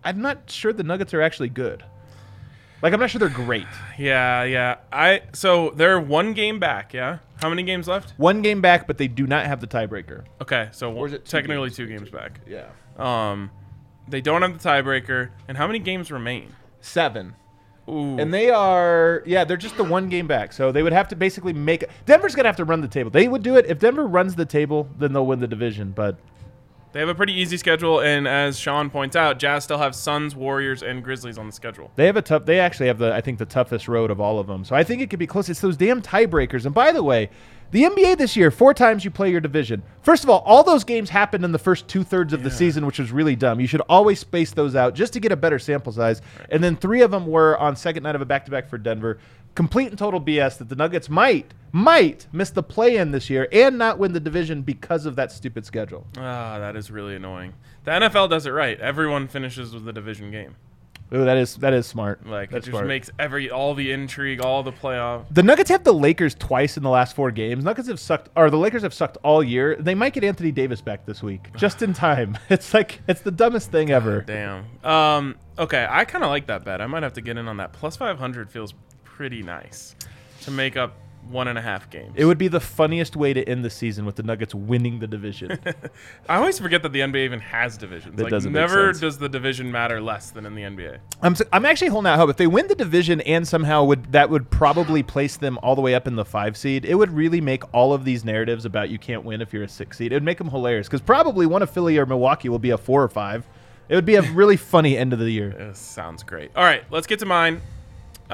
I'm 0.04 0.20
not 0.20 0.50
sure 0.50 0.72
the 0.72 0.84
Nuggets 0.84 1.14
are 1.14 1.20
actually 1.22 1.48
good. 1.48 1.84
Like, 2.82 2.92
I'm 2.92 3.00
not 3.00 3.10
sure 3.10 3.18
they're 3.18 3.28
great. 3.28 3.66
Yeah, 3.98 4.44
yeah. 4.44 4.76
I 4.92 5.22
so 5.32 5.70
they're 5.70 5.98
one 5.98 6.34
game 6.34 6.60
back. 6.60 6.92
Yeah. 6.92 7.18
How 7.40 7.48
many 7.48 7.62
games 7.62 7.88
left? 7.88 8.12
One 8.18 8.42
game 8.42 8.60
back, 8.60 8.86
but 8.86 8.98
they 8.98 9.08
do 9.08 9.26
not 9.26 9.46
have 9.46 9.60
the 9.60 9.66
tiebreaker. 9.66 10.24
Okay, 10.42 10.68
so 10.72 11.04
it 11.06 11.10
two 11.10 11.18
technically 11.18 11.68
games? 11.68 11.76
two 11.76 11.86
games 11.86 12.10
back. 12.10 12.40
Yeah. 12.46 12.68
Um, 12.98 13.50
they 14.06 14.20
don't 14.20 14.42
have 14.42 14.60
the 14.62 14.68
tiebreaker. 14.68 15.30
And 15.48 15.56
how 15.56 15.66
many 15.66 15.78
games 15.78 16.12
remain? 16.12 16.54
Seven. 16.80 17.34
Ooh. 17.88 18.18
And 18.18 18.32
they 18.32 18.50
are, 18.50 19.22
yeah, 19.26 19.44
they're 19.44 19.56
just 19.56 19.76
the 19.76 19.84
one 19.84 20.08
game 20.08 20.26
back. 20.26 20.52
So 20.52 20.72
they 20.72 20.82
would 20.82 20.92
have 20.92 21.08
to 21.08 21.16
basically 21.16 21.52
make. 21.52 21.84
Denver's 22.06 22.34
to 22.34 22.44
have 22.44 22.56
to 22.56 22.64
run 22.64 22.80
the 22.80 22.88
table. 22.88 23.10
They 23.10 23.28
would 23.28 23.42
do 23.42 23.56
it. 23.56 23.66
If 23.66 23.78
Denver 23.78 24.06
runs 24.06 24.34
the 24.34 24.46
table, 24.46 24.88
then 24.98 25.12
they'll 25.12 25.26
win 25.26 25.40
the 25.40 25.48
division. 25.48 25.90
But 25.90 26.16
They 26.94 27.00
have 27.00 27.08
a 27.08 27.14
pretty 27.14 27.32
easy 27.32 27.56
schedule, 27.56 27.98
and 27.98 28.28
as 28.28 28.56
Sean 28.56 28.88
points 28.88 29.16
out, 29.16 29.40
Jazz 29.40 29.64
still 29.64 29.78
have 29.78 29.96
Suns, 29.96 30.36
Warriors, 30.36 30.80
and 30.80 31.02
Grizzlies 31.02 31.38
on 31.38 31.48
the 31.48 31.52
schedule. 31.52 31.90
they 31.96 32.06
have 32.06 32.16
a 32.16 32.22
tough, 32.22 32.44
they 32.44 32.60
actually 32.60 32.86
have 32.86 32.98
the, 32.98 33.12
I 33.12 33.20
think, 33.20 33.40
the 33.40 33.44
toughest 33.44 33.88
road 33.88 34.12
of 34.12 34.20
all 34.20 34.38
of 34.38 34.46
them. 34.46 34.64
So 34.64 34.76
I 34.76 34.84
think 34.84 35.02
it 35.02 35.10
could 35.10 35.18
be 35.18 35.26
close. 35.26 35.48
It's 35.48 35.60
those 35.60 35.76
damn 35.76 36.00
tiebreakers. 36.00 36.66
And 36.66 36.72
by 36.72 36.92
the 36.92 37.02
way, 37.02 37.30
the 37.72 37.82
NBA 37.82 38.18
this 38.18 38.36
year, 38.36 38.52
four 38.52 38.72
times 38.72 39.04
you 39.04 39.10
play 39.10 39.28
your 39.28 39.40
division. 39.40 39.82
First 40.02 40.22
of 40.22 40.30
all, 40.30 40.38
all 40.46 40.62
those 40.62 40.84
games 40.84 41.10
happened 41.10 41.44
in 41.44 41.50
the 41.50 41.58
first 41.58 41.88
two 41.88 42.04
thirds 42.04 42.32
of 42.32 42.44
the 42.44 42.50
season, 42.52 42.86
which 42.86 43.00
was 43.00 43.10
really 43.10 43.34
dumb. 43.34 43.58
You 43.58 43.66
should 43.66 43.82
always 43.88 44.20
space 44.20 44.52
those 44.52 44.76
out 44.76 44.94
just 44.94 45.12
to 45.14 45.20
get 45.20 45.32
a 45.32 45.36
better 45.36 45.58
sample 45.58 45.90
size. 45.90 46.22
And 46.50 46.62
then 46.62 46.76
three 46.76 47.02
of 47.02 47.10
them 47.10 47.26
were 47.26 47.58
on 47.58 47.74
second 47.74 48.04
night 48.04 48.14
of 48.14 48.20
a 48.20 48.24
back 48.24 48.44
to 48.44 48.52
back 48.52 48.68
for 48.68 48.78
Denver. 48.78 49.18
Complete 49.54 49.88
and 49.88 49.98
total 49.98 50.20
BS 50.20 50.58
that 50.58 50.68
the 50.68 50.74
Nuggets 50.76 51.08
might, 51.08 51.54
might 51.70 52.26
miss 52.32 52.50
the 52.50 52.62
play 52.62 52.96
in 52.96 53.12
this 53.12 53.30
year 53.30 53.48
and 53.52 53.78
not 53.78 53.98
win 53.98 54.12
the 54.12 54.20
division 54.20 54.62
because 54.62 55.06
of 55.06 55.16
that 55.16 55.30
stupid 55.30 55.64
schedule. 55.64 56.06
Ah, 56.16 56.58
that 56.58 56.74
is 56.76 56.90
really 56.90 57.14
annoying. 57.14 57.54
The 57.84 57.92
NFL 57.92 58.30
does 58.30 58.46
it 58.46 58.50
right. 58.50 58.80
Everyone 58.80 59.28
finishes 59.28 59.72
with 59.72 59.84
the 59.84 59.92
division 59.92 60.30
game. 60.30 60.56
Ooh, 61.12 61.24
that 61.26 61.36
is 61.36 61.56
that 61.56 61.74
is 61.74 61.86
smart. 61.86 62.26
Like 62.26 62.50
That's 62.50 62.66
it 62.66 62.70
just 62.70 62.72
smart. 62.72 62.86
makes 62.86 63.10
every 63.18 63.50
all 63.50 63.74
the 63.74 63.92
intrigue, 63.92 64.40
all 64.40 64.62
the 64.62 64.72
playoff. 64.72 65.26
The 65.30 65.42
Nuggets 65.42 65.70
have 65.70 65.84
the 65.84 65.92
Lakers 65.92 66.34
twice 66.34 66.76
in 66.76 66.82
the 66.82 66.88
last 66.90 67.14
four 67.14 67.30
games. 67.30 67.62
Nuggets 67.62 67.88
have 67.88 68.00
sucked, 68.00 68.30
or 68.34 68.50
the 68.50 68.56
Lakers 68.56 68.82
have 68.82 68.94
sucked 68.94 69.18
all 69.22 69.42
year. 69.42 69.76
They 69.78 69.94
might 69.94 70.14
get 70.14 70.24
Anthony 70.24 70.50
Davis 70.50 70.80
back 70.80 71.04
this 71.06 71.22
week, 71.22 71.50
just 71.56 71.82
in 71.82 71.92
time. 71.92 72.36
It's 72.48 72.72
like 72.74 73.02
it's 73.06 73.20
the 73.20 73.30
dumbest 73.30 73.70
thing 73.70 73.90
ever. 73.90 74.22
Damn. 74.22 74.64
Um. 74.82 75.36
Okay, 75.58 75.86
I 75.88 76.04
kind 76.04 76.24
of 76.24 76.30
like 76.30 76.46
that 76.46 76.64
bet. 76.64 76.80
I 76.80 76.86
might 76.86 77.02
have 77.04 77.12
to 77.12 77.20
get 77.20 77.36
in 77.36 77.46
on 77.48 77.58
that. 77.58 77.72
Plus 77.72 77.96
five 77.96 78.18
hundred 78.18 78.50
feels 78.50 78.74
pretty 79.16 79.42
nice 79.44 79.94
to 80.40 80.50
make 80.50 80.76
up 80.76 80.96
one 81.30 81.46
and 81.46 81.56
a 81.56 81.62
half 81.62 81.88
games. 81.88 82.12
It 82.16 82.24
would 82.24 82.36
be 82.36 82.48
the 82.48 82.60
funniest 82.60 83.14
way 83.14 83.32
to 83.32 83.48
end 83.48 83.64
the 83.64 83.70
season 83.70 84.04
with 84.04 84.16
the 84.16 84.24
Nuggets 84.24 84.54
winning 84.54 84.98
the 84.98 85.06
division. 85.06 85.56
I 86.28 86.36
always 86.36 86.58
forget 86.58 86.82
that 86.82 86.92
the 86.92 86.98
NBA 86.98 87.24
even 87.24 87.38
has 87.38 87.78
divisions. 87.78 88.16
That 88.16 88.24
like 88.24 88.30
doesn't 88.30 88.52
never 88.52 88.92
does 88.92 89.18
the 89.18 89.28
division 89.28 89.70
matter 89.70 90.00
less 90.00 90.30
than 90.30 90.44
in 90.46 90.56
the 90.56 90.62
NBA. 90.62 90.98
I'm 91.22 91.36
I'm 91.52 91.64
actually 91.64 91.88
holding 91.88 92.10
out 92.10 92.18
hope. 92.18 92.28
If 92.28 92.36
they 92.36 92.48
win 92.48 92.66
the 92.66 92.74
division 92.74 93.20
and 93.20 93.46
somehow 93.46 93.84
would 93.84 94.10
that 94.12 94.30
would 94.30 94.50
probably 94.50 95.04
place 95.04 95.36
them 95.36 95.58
all 95.62 95.76
the 95.76 95.82
way 95.82 95.94
up 95.94 96.08
in 96.08 96.16
the 96.16 96.24
five 96.24 96.56
seed. 96.56 96.84
It 96.84 96.96
would 96.96 97.12
really 97.12 97.40
make 97.40 97.62
all 97.72 97.94
of 97.94 98.04
these 98.04 98.24
narratives 98.24 98.64
about 98.64 98.90
you 98.90 98.98
can't 98.98 99.24
win 99.24 99.40
if 99.40 99.52
you're 99.52 99.62
a 99.62 99.68
six 99.68 99.98
seed. 99.98 100.12
It 100.12 100.16
would 100.16 100.24
make 100.24 100.38
them 100.38 100.50
hilarious 100.50 100.88
because 100.88 101.02
probably 101.02 101.46
one 101.46 101.62
of 101.62 101.70
Philly 101.70 101.96
or 101.98 102.04
Milwaukee 102.04 102.48
will 102.48 102.58
be 102.58 102.70
a 102.70 102.78
four 102.78 103.02
or 103.02 103.08
five. 103.08 103.46
It 103.88 103.94
would 103.94 104.06
be 104.06 104.16
a 104.16 104.22
really 104.32 104.56
funny 104.56 104.98
end 104.98 105.12
of 105.12 105.18
the 105.18 105.30
year. 105.30 105.54
This 105.56 105.78
sounds 105.78 106.22
great. 106.22 106.50
All 106.56 106.64
right, 106.64 106.84
let's 106.90 107.06
get 107.06 107.20
to 107.20 107.26
mine. 107.26 107.60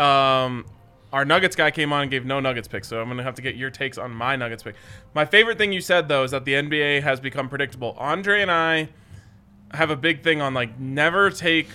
Um, 0.00 0.64
our 1.12 1.25
Nuggets 1.25 1.57
guy 1.57 1.71
came 1.71 1.92
on 1.92 2.02
and 2.02 2.11
gave 2.11 2.25
no 2.25 2.40
Nuggets 2.40 2.69
picks, 2.69 2.88
so 2.88 3.00
I'm 3.00 3.09
gonna 3.09 3.23
have 3.23 3.35
to 3.35 3.42
get 3.42 3.57
your 3.57 3.71
takes 3.71 3.99
on 3.99 4.12
my 4.12 4.37
Nuggets 4.37 4.62
pick. 4.62 4.76
My 5.14 5.25
favorite 5.25 5.59
thing 5.59 5.73
you 5.73 5.80
said 5.80 6.09
though 6.09 6.25
is 6.25 6.30
that 6.30 6.45
the 6.45 6.54
NBA 6.54 7.02
has 7.02 7.21
become 7.21 7.49
predictable. 7.49 7.97
Andre 7.99 8.42
and 8.42 8.50
I 8.50 8.88
have 9.73 9.90
a 9.90 9.97
big 9.97 10.23
thing 10.23 10.40
on 10.40 10.54
like 10.54 10.78
never 10.78 11.30
take 11.30 11.69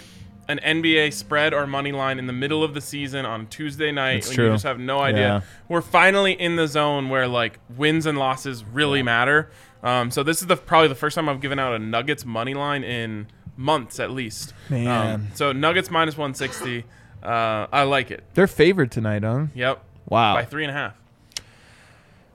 an 0.47 0.59
NBA 0.59 1.11
spread 1.11 1.53
or 1.53 1.65
money 1.65 1.91
line 1.91 2.19
in 2.19 2.27
the 2.27 2.33
middle 2.33 2.63
of 2.63 2.73
the 2.73 2.81
season 2.81 3.25
on 3.25 3.47
Tuesday 3.47 3.91
night 3.91 4.15
That's 4.15 4.27
when 4.27 4.35
true. 4.35 4.45
you 4.45 4.51
just 4.51 4.63
have 4.63 4.79
no 4.79 4.99
idea. 4.99 5.27
Yeah. 5.27 5.41
We're 5.67 5.81
finally 5.81 6.33
in 6.33 6.55
the 6.55 6.67
zone 6.67 7.09
where 7.09 7.27
like 7.27 7.59
wins 7.75 8.05
and 8.05 8.17
losses 8.17 8.63
really 8.63 9.01
matter. 9.01 9.49
Um, 9.81 10.11
so 10.11 10.23
this 10.23 10.41
is 10.41 10.47
the 10.47 10.55
probably 10.55 10.87
the 10.87 10.95
first 10.95 11.15
time 11.15 11.29
I've 11.29 11.41
given 11.41 11.59
out 11.59 11.73
a 11.73 11.79
Nuggets 11.79 12.25
money 12.25 12.53
line 12.53 12.83
in 12.83 13.27
months 13.57 13.99
at 13.99 14.11
least. 14.11 14.53
Man. 14.69 14.87
Um, 15.13 15.27
so 15.33 15.51
Nuggets 15.51 15.89
minus 15.89 16.15
160. 16.15 16.85
Uh, 17.25 17.67
I 17.71 17.83
like 17.83 18.11
it. 18.11 18.23
They're 18.33 18.47
favored 18.47 18.91
tonight, 18.91 19.23
huh? 19.23 19.47
Yep. 19.53 19.81
Wow. 20.07 20.35
By 20.35 20.45
three 20.45 20.63
and 20.63 20.71
a 20.71 20.73
half. 20.73 20.93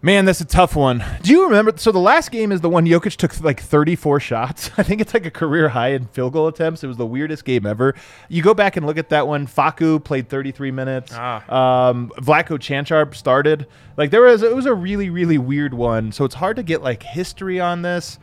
Man, 0.03 0.25
that's 0.25 0.41
a 0.41 0.47
tough 0.47 0.75
one. 0.75 1.05
Do 1.23 1.31
you 1.31 1.45
remember? 1.45 1.75
So 1.77 1.93
the 1.93 1.99
last 1.99 2.31
game 2.31 2.53
is 2.53 2.63
the 2.63 2.71
one 2.71 2.87
Jokic 2.87 3.17
took 3.17 3.39
like 3.43 3.61
34 3.61 4.19
shots. 4.19 4.71
I 4.79 4.83
think 4.83 5.03
it's 5.03 5.13
like 5.13 5.27
a 5.27 5.31
career 5.31 5.69
high 5.69 5.89
in 5.89 6.07
field 6.07 6.33
goal 6.33 6.49
attempts. 6.49 6.83
It 6.83 6.87
was 6.87 6.97
the 6.97 7.05
weirdest 7.05 7.45
game 7.45 7.67
ever. 7.67 7.95
You 8.31 8.43
go 8.43 8.55
back 8.55 8.79
and 8.79 8.87
look 8.87 8.97
at 8.97 9.11
that 9.11 9.29
one. 9.29 9.47
Facu 9.47 10.03
played 10.03 10.31
33 10.31 10.71
minutes. 10.71 11.13
Ah. 11.15 11.89
Um, 11.91 12.11
Vlatko 12.17 12.59
Cancar 12.59 13.15
started. 13.15 13.67
Like 13.99 14.11
there 14.11 14.23
was, 14.23 14.43
it 14.43 14.57
was 14.57 14.65
a 14.65 14.75
really, 14.75 15.11
really 15.11 15.37
weird 15.37 15.75
one. 15.75 16.13
So 16.13 16.25
it's 16.25 16.37
hard 16.37 16.57
to 16.57 16.63
get 16.63 16.83
like 16.83 17.03
history 17.03 17.61
on 17.61 17.83
this. 17.83 18.19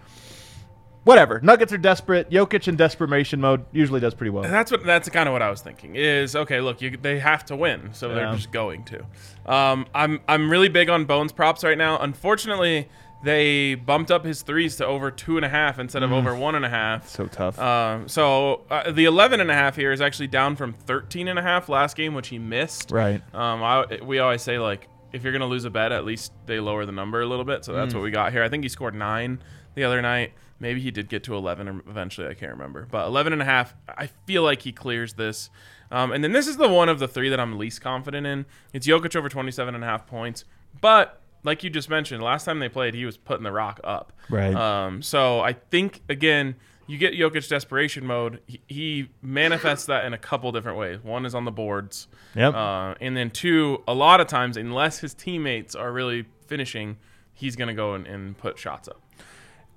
Whatever. 1.08 1.40
Nuggets 1.42 1.74
are 1.74 1.78
desperate. 1.78 2.30
Jokic 2.30 2.68
in 2.68 2.76
desperation 2.76 3.42
mode 3.42 3.66
usually 3.72 4.00
does 4.00 4.14
pretty 4.14 4.30
well. 4.30 4.44
That's 4.44 4.72
what 4.72 4.84
that's 4.84 5.10
kind 5.10 5.28
of 5.28 5.34
what 5.34 5.42
I 5.42 5.50
was 5.50 5.62
thinking. 5.62 5.96
Is 5.96 6.36
okay. 6.36 6.62
Look, 6.62 6.82
you, 6.82 6.96
they 6.98 7.18
have 7.20 7.46
to 7.46 7.56
win, 7.56 7.90
so 7.94 8.10
Yeah. 8.10 8.16
they're 8.16 8.34
just 8.36 8.52
going 8.52 8.84
to. 8.86 9.06
Um, 9.52 9.88
I'm 9.96 10.20
I'm 10.28 10.50
really 10.52 10.70
big 10.70 10.90
on 10.90 11.06
Bones 11.06 11.32
props 11.32 11.64
right 11.64 11.78
now. 11.78 11.98
Unfortunately, 12.00 12.90
they 13.24 13.74
bumped 13.76 14.12
up 14.12 14.24
his 14.24 14.44
threes 14.44 14.76
to 14.76 14.86
over 14.86 15.10
two 15.10 15.38
and 15.38 15.46
a 15.46 15.50
half 15.50 15.80
instead 15.80 16.04
of 16.04 16.12
over 16.12 16.36
one 16.36 16.54
and 16.54 16.64
a 16.66 16.70
half. 16.70 17.08
So 17.10 17.26
tough. 17.26 17.58
Um, 17.58 18.08
so 18.08 18.62
uh, 18.70 18.92
the 18.92 19.06
11 19.06 19.42
and 19.42 19.50
a 19.50 19.56
half 19.56 19.76
here 19.76 19.92
is 19.92 20.02
actually 20.02 20.28
down 20.28 20.56
from 20.56 20.74
13 20.74 21.28
and 21.28 21.40
a 21.40 21.42
half 21.42 21.68
last 21.68 21.98
game, 21.98 22.14
which 22.14 22.28
he 22.28 22.38
missed. 22.38 22.92
right. 22.92 23.22
Um, 23.34 23.64
I, 23.64 24.00
we 24.04 24.20
always 24.20 24.44
say 24.44 24.60
like 24.60 24.88
if 25.14 25.24
you're 25.24 25.34
gonna 25.34 25.48
lose 25.48 25.66
a 25.66 25.70
bet, 25.70 25.92
at 25.92 26.06
least 26.06 26.32
they 26.46 26.60
lower 26.60 26.86
the 26.86 26.92
number 26.92 27.22
a 27.22 27.26
little 27.26 27.46
bit. 27.46 27.66
So 27.66 27.74
that's 27.74 27.94
what 27.94 28.04
we 28.04 28.12
got 28.12 28.34
here. 28.34 28.44
I 28.44 28.50
think 28.50 28.64
he 28.64 28.70
scored 28.70 28.94
nine 28.94 29.42
the 29.74 29.84
other 29.84 30.02
night. 30.02 30.34
Maybe 30.60 30.82
he 30.82 30.92
did 30.92 31.10
get 31.10 31.24
to 31.26 31.36
11 31.36 31.84
eventually. 31.88 32.28
I 32.28 32.34
can't 32.34 32.52
remember, 32.52 32.88
but 32.90 33.06
11 33.06 33.34
and 33.34 33.42
a 33.42 33.46
half. 33.46 33.76
I 33.88 34.08
feel 34.26 34.44
like 34.44 34.64
he 34.64 34.72
clears 34.72 35.14
this. 35.14 35.50
Um, 35.92 36.12
and 36.12 36.24
then 36.24 36.32
this 36.32 36.48
is 36.48 36.58
the 36.58 36.68
one 36.68 36.90
of 36.90 37.00
the 37.00 37.08
three 37.08 37.30
that 37.30 37.40
I'm 37.40 37.58
least 37.58 37.82
confident 37.82 38.26
in. 38.26 38.46
It's 38.74 38.88
Jokic 38.88 39.16
over 39.16 39.30
27 39.30 39.76
and 39.76 39.84
a 39.84 39.88
half 39.88 40.08
points, 40.08 40.46
but 40.82 41.22
like 41.44 41.64
you 41.64 41.70
just 41.70 41.90
mentioned, 41.90 42.22
last 42.22 42.46
time 42.46 42.60
they 42.60 42.70
played, 42.70 42.94
he 42.94 43.06
was 43.06 43.18
putting 43.18 43.44
the 43.44 43.52
rock 43.52 43.80
up. 43.84 44.12
Right. 44.30 44.54
Um, 44.54 45.02
so 45.02 45.40
I 45.40 45.54
think 45.54 46.02
again, 46.10 46.56
you 46.88 46.98
get 46.98 47.14
Jokic 47.14 47.48
desperation 47.48 48.06
mode. 48.06 48.42
He, 48.48 48.62
he 48.68 49.10
manifests 49.22 49.86
that 49.88 50.06
in 50.06 50.14
a 50.14 50.18
couple 50.18 50.52
different 50.52 50.78
ways. 50.78 51.04
One 51.04 51.26
is 51.26 51.36
on 51.36 51.46
the 51.46 51.52
boards. 51.52 52.08
Yep. 52.36 52.54
Uh, 52.54 52.96
and 53.02 53.16
then 53.16 53.30
two, 53.30 53.84
a 53.88 53.94
lot 53.94 54.22
of 54.22 54.28
times, 54.28 54.58
unless 54.58 55.00
his 55.00 55.14
teammates 55.14 55.76
are 55.76 55.92
really 55.92 56.26
finishing, 56.48 56.98
he's 57.34 57.56
gonna 57.56 57.74
go 57.74 57.94
and, 57.94 58.08
and 58.08 58.38
put 58.38 58.58
shots 58.58 58.88
up. 58.88 59.02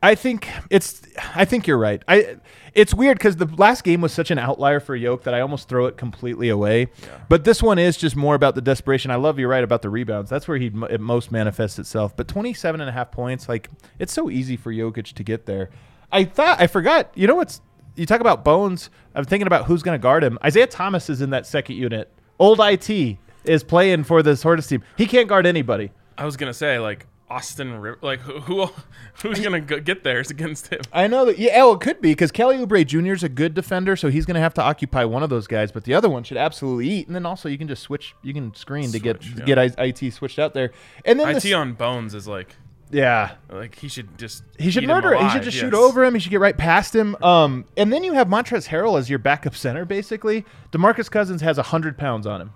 I 0.03 0.15
think 0.15 0.49
it's. 0.71 1.03
I 1.35 1.45
think 1.45 1.67
you're 1.67 1.79
right. 1.79 2.03
I. 2.09 2.37
It's 2.73 2.95
weird 2.95 3.19
because 3.19 3.37
the 3.37 3.47
last 3.47 3.83
game 3.83 4.01
was 4.01 4.13
such 4.13 4.31
an 4.31 4.39
outlier 4.39 4.79
for 4.79 4.95
Yoke 4.95 5.25
that 5.25 5.35
I 5.35 5.41
almost 5.41 5.69
throw 5.69 5.87
it 5.87 5.97
completely 5.97 6.49
away. 6.49 6.89
But 7.29 7.45
this 7.45 7.63
one 7.63 7.79
is 7.79 7.97
just 7.97 8.15
more 8.15 8.35
about 8.37 8.55
the 8.55 8.61
desperation. 8.61 9.11
I 9.11 9.17
love 9.17 9.39
you're 9.39 9.49
right 9.49 9.65
about 9.65 9.83
the 9.83 9.91
rebounds. 9.91 10.31
That's 10.31 10.47
where 10.47 10.57
he 10.57 10.71
it 10.89 11.01
most 11.01 11.33
manifests 11.33 11.79
itself. 11.79 12.17
But 12.17 12.29
27 12.29 12.81
and 12.81 12.89
a 12.89 12.93
half 12.93 13.11
points, 13.11 13.49
like 13.49 13.69
it's 13.99 14.13
so 14.13 14.31
easy 14.31 14.57
for 14.57 14.73
Jokic 14.73 15.13
to 15.15 15.23
get 15.25 15.47
there. 15.47 15.71
I 16.13 16.25
thought 16.25 16.61
I 16.61 16.67
forgot. 16.67 17.11
You 17.15 17.27
know 17.27 17.35
what's? 17.37 17.61
You 17.97 18.07
talk 18.07 18.21
about 18.21 18.45
Bones. 18.45 18.89
I'm 19.15 19.25
thinking 19.25 19.49
about 19.49 19.67
who's 19.67 19.83
going 19.83 19.99
to 19.99 20.03
guard 20.03 20.23
him. 20.23 20.39
Isaiah 20.45 20.67
Thomas 20.69 21.11
is 21.11 21.21
in 21.21 21.31
that 21.31 21.47
second 21.47 21.77
unit. 21.77 22.11
Old 22.39 22.61
IT 22.61 23.19
is 23.45 23.65
playing 23.65 24.05
for 24.05 24.23
this 24.23 24.43
Hornets 24.43 24.69
team. 24.69 24.83
He 24.97 25.07
can't 25.07 25.29
guard 25.29 25.45
anybody. 25.45 25.91
I 26.17 26.25
was 26.25 26.37
gonna 26.37 26.55
say 26.55 26.79
like 26.79 27.07
Austin, 27.31 27.81
Riv- 27.81 28.03
like 28.03 28.21
who, 28.21 28.41
who 28.41 28.71
who's 29.23 29.39
gonna 29.41 29.61
go 29.61 29.79
get 29.81 30.03
there 30.03 30.21
is 30.21 30.31
against 30.31 30.67
him. 30.69 30.81
I 30.93 31.07
know 31.07 31.25
that. 31.27 31.39
Yeah, 31.39 31.57
well, 31.59 31.75
it 31.75 31.81
could 31.81 32.01
be 32.01 32.11
because 32.11 32.33
Kelly 32.33 32.57
Oubre 32.59 32.85
Jr. 32.85 33.13
is 33.13 33.23
a 33.23 33.29
good 33.29 33.55
defender, 33.55 33.95
so 33.97 34.09
he's 34.11 34.27
going 34.27 34.35
to 34.35 34.41
have 34.41 34.55
to 34.55 34.63
occupy 34.63 35.05
one 35.05 35.23
of 35.23 35.31
those 35.31 35.47
guys. 35.47 35.71
But 35.71 35.85
the 35.85 35.95
other 35.95 36.09
one 36.11 36.25
should 36.25 36.37
absolutely 36.37 36.89
eat, 36.91 37.07
and 37.07 37.15
then 37.15 37.25
also 37.25 37.49
you 37.49 37.57
can 37.57 37.69
just 37.69 37.83
switch. 37.83 38.15
You 38.23 38.35
can 38.35 38.53
screen 38.55 38.91
to 38.93 38.99
get 38.99 39.23
Switch, 39.23 39.47
yeah. 39.47 39.55
get 39.65 39.79
IT 39.79 40.13
switched 40.13 40.39
out 40.39 40.55
there, 40.55 40.73
and 41.05 41.19
then 41.21 41.29
It 41.31 41.35
this- 41.35 41.53
on 41.55 41.75
Bones 41.75 42.15
is 42.15 42.27
like 42.27 42.57
yeah, 42.93 43.37
like 43.49 43.77
he 43.77 43.87
should 43.87 44.19
just 44.19 44.43
he 44.59 44.69
should 44.69 44.83
him 44.83 44.89
murder. 44.91 45.17
He 45.17 45.31
should 45.31 45.45
just 45.45 45.57
shoot 45.57 45.75
over 45.75 46.03
him. 46.05 46.15
He 46.15 46.19
should 46.21 46.31
get 46.33 46.41
right 46.41 46.59
past 46.59 46.93
him. 46.93 47.15
Um, 47.23 47.65
and 47.77 47.93
then 47.93 48.03
you 48.03 48.15
have 48.15 48.27
Montrezl 48.27 48.67
Harrell 48.69 48.99
as 48.99 49.09
your 49.09 49.21
backup 49.21 49.55
center, 49.55 49.85
basically. 49.85 50.45
Demarcus 50.73 51.09
Cousins 51.09 51.41
has 51.43 51.57
hundred 51.57 51.97
pounds 51.97 52.27
on 52.27 52.41
him, 52.41 52.51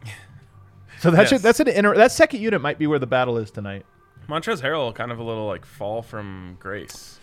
so 0.98 1.12
that's 1.12 1.30
Yes. 1.30 1.40
that's 1.40 1.60
an 1.60 1.68
inter- 1.68 1.94
that 1.94 2.10
second 2.10 2.40
unit 2.40 2.60
might 2.60 2.80
be 2.80 2.88
where 2.88 2.98
the 2.98 3.06
battle 3.06 3.38
is 3.38 3.52
tonight. 3.52 3.86
Montrezl 4.28 4.62
Harrell 4.62 4.94
kind 4.94 5.12
of 5.12 5.18
a 5.18 5.22
little 5.22 5.46
like 5.46 5.64
fall 5.64 6.02
from 6.02 6.56
grace. 6.60 7.18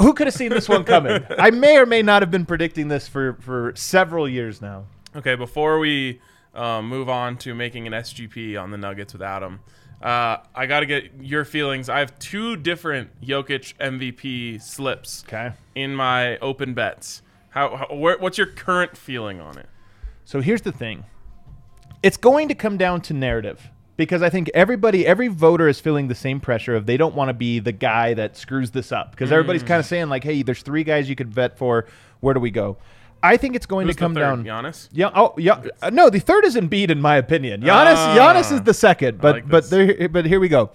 Who 0.00 0.12
could 0.14 0.26
have 0.26 0.34
seen 0.34 0.50
this 0.50 0.68
one 0.68 0.84
coming? 0.84 1.24
I 1.38 1.50
may 1.50 1.76
or 1.78 1.86
may 1.86 2.02
not 2.02 2.22
have 2.22 2.30
been 2.30 2.46
predicting 2.46 2.88
this 2.88 3.08
for 3.08 3.34
for 3.40 3.72
several 3.76 4.28
years 4.28 4.60
now. 4.60 4.84
Okay, 5.16 5.34
before 5.34 5.78
we 5.78 6.20
um, 6.54 6.88
move 6.88 7.08
on 7.08 7.36
to 7.38 7.54
making 7.54 7.86
an 7.86 7.92
SGP 7.92 8.60
on 8.60 8.70
the 8.70 8.78
Nuggets 8.78 9.12
with 9.12 9.22
Adam, 9.22 9.60
uh, 10.00 10.38
I 10.54 10.66
got 10.66 10.80
to 10.80 10.86
get 10.86 11.10
your 11.20 11.44
feelings. 11.44 11.88
I 11.88 11.98
have 11.98 12.18
two 12.18 12.56
different 12.56 13.20
Jokic 13.20 13.74
MVP 13.78 14.62
slips 14.62 15.24
Okay. 15.26 15.52
in 15.74 15.94
my 15.94 16.38
open 16.38 16.74
bets. 16.74 17.22
How, 17.50 17.76
how 17.76 17.94
where, 17.96 18.16
what's 18.18 18.38
your 18.38 18.46
current 18.46 18.96
feeling 18.96 19.40
on 19.40 19.58
it? 19.58 19.68
So 20.24 20.40
here's 20.40 20.62
the 20.62 20.72
thing. 20.72 21.04
It's 22.02 22.16
going 22.16 22.48
to 22.48 22.54
come 22.54 22.76
down 22.78 23.00
to 23.02 23.12
narrative 23.14 23.68
because 24.00 24.22
I 24.22 24.30
think 24.30 24.50
everybody, 24.54 25.06
every 25.06 25.28
voter 25.28 25.68
is 25.68 25.78
feeling 25.78 26.08
the 26.08 26.14
same 26.14 26.40
pressure 26.40 26.74
of 26.74 26.86
they 26.86 26.96
don't 26.96 27.14
want 27.14 27.28
to 27.28 27.34
be 27.34 27.58
the 27.58 27.70
guy 27.70 28.14
that 28.14 28.34
screws 28.34 28.70
this 28.70 28.92
up 28.92 29.10
because 29.10 29.30
everybody's 29.30 29.62
kind 29.62 29.78
of 29.78 29.84
saying 29.84 30.08
like, 30.08 30.24
"Hey, 30.24 30.42
there's 30.42 30.62
three 30.62 30.84
guys 30.84 31.06
you 31.06 31.14
could 31.14 31.30
vet 31.30 31.58
for. 31.58 31.84
Where 32.20 32.32
do 32.32 32.40
we 32.40 32.50
go?" 32.50 32.78
I 33.22 33.36
think 33.36 33.54
it's 33.54 33.66
going 33.66 33.86
Who's 33.86 33.96
to 33.96 34.00
come 34.00 34.14
third? 34.14 34.20
down. 34.20 34.44
Giannis. 34.44 34.88
Yeah. 34.90 35.10
Oh, 35.14 35.34
yeah. 35.36 35.62
uh, 35.82 35.90
no, 35.90 36.08
the 36.08 36.18
third 36.18 36.46
is 36.46 36.56
Embiid, 36.56 36.88
in 36.88 37.02
my 37.02 37.16
opinion. 37.16 37.60
Giannis. 37.60 37.96
Ah. 37.96 38.16
Giannis 38.18 38.50
is 38.50 38.62
the 38.62 38.72
second, 38.72 39.20
but 39.20 39.34
like 39.34 39.48
but 39.48 39.68
there, 39.68 40.08
but 40.08 40.24
here 40.24 40.40
we 40.40 40.48
go. 40.48 40.70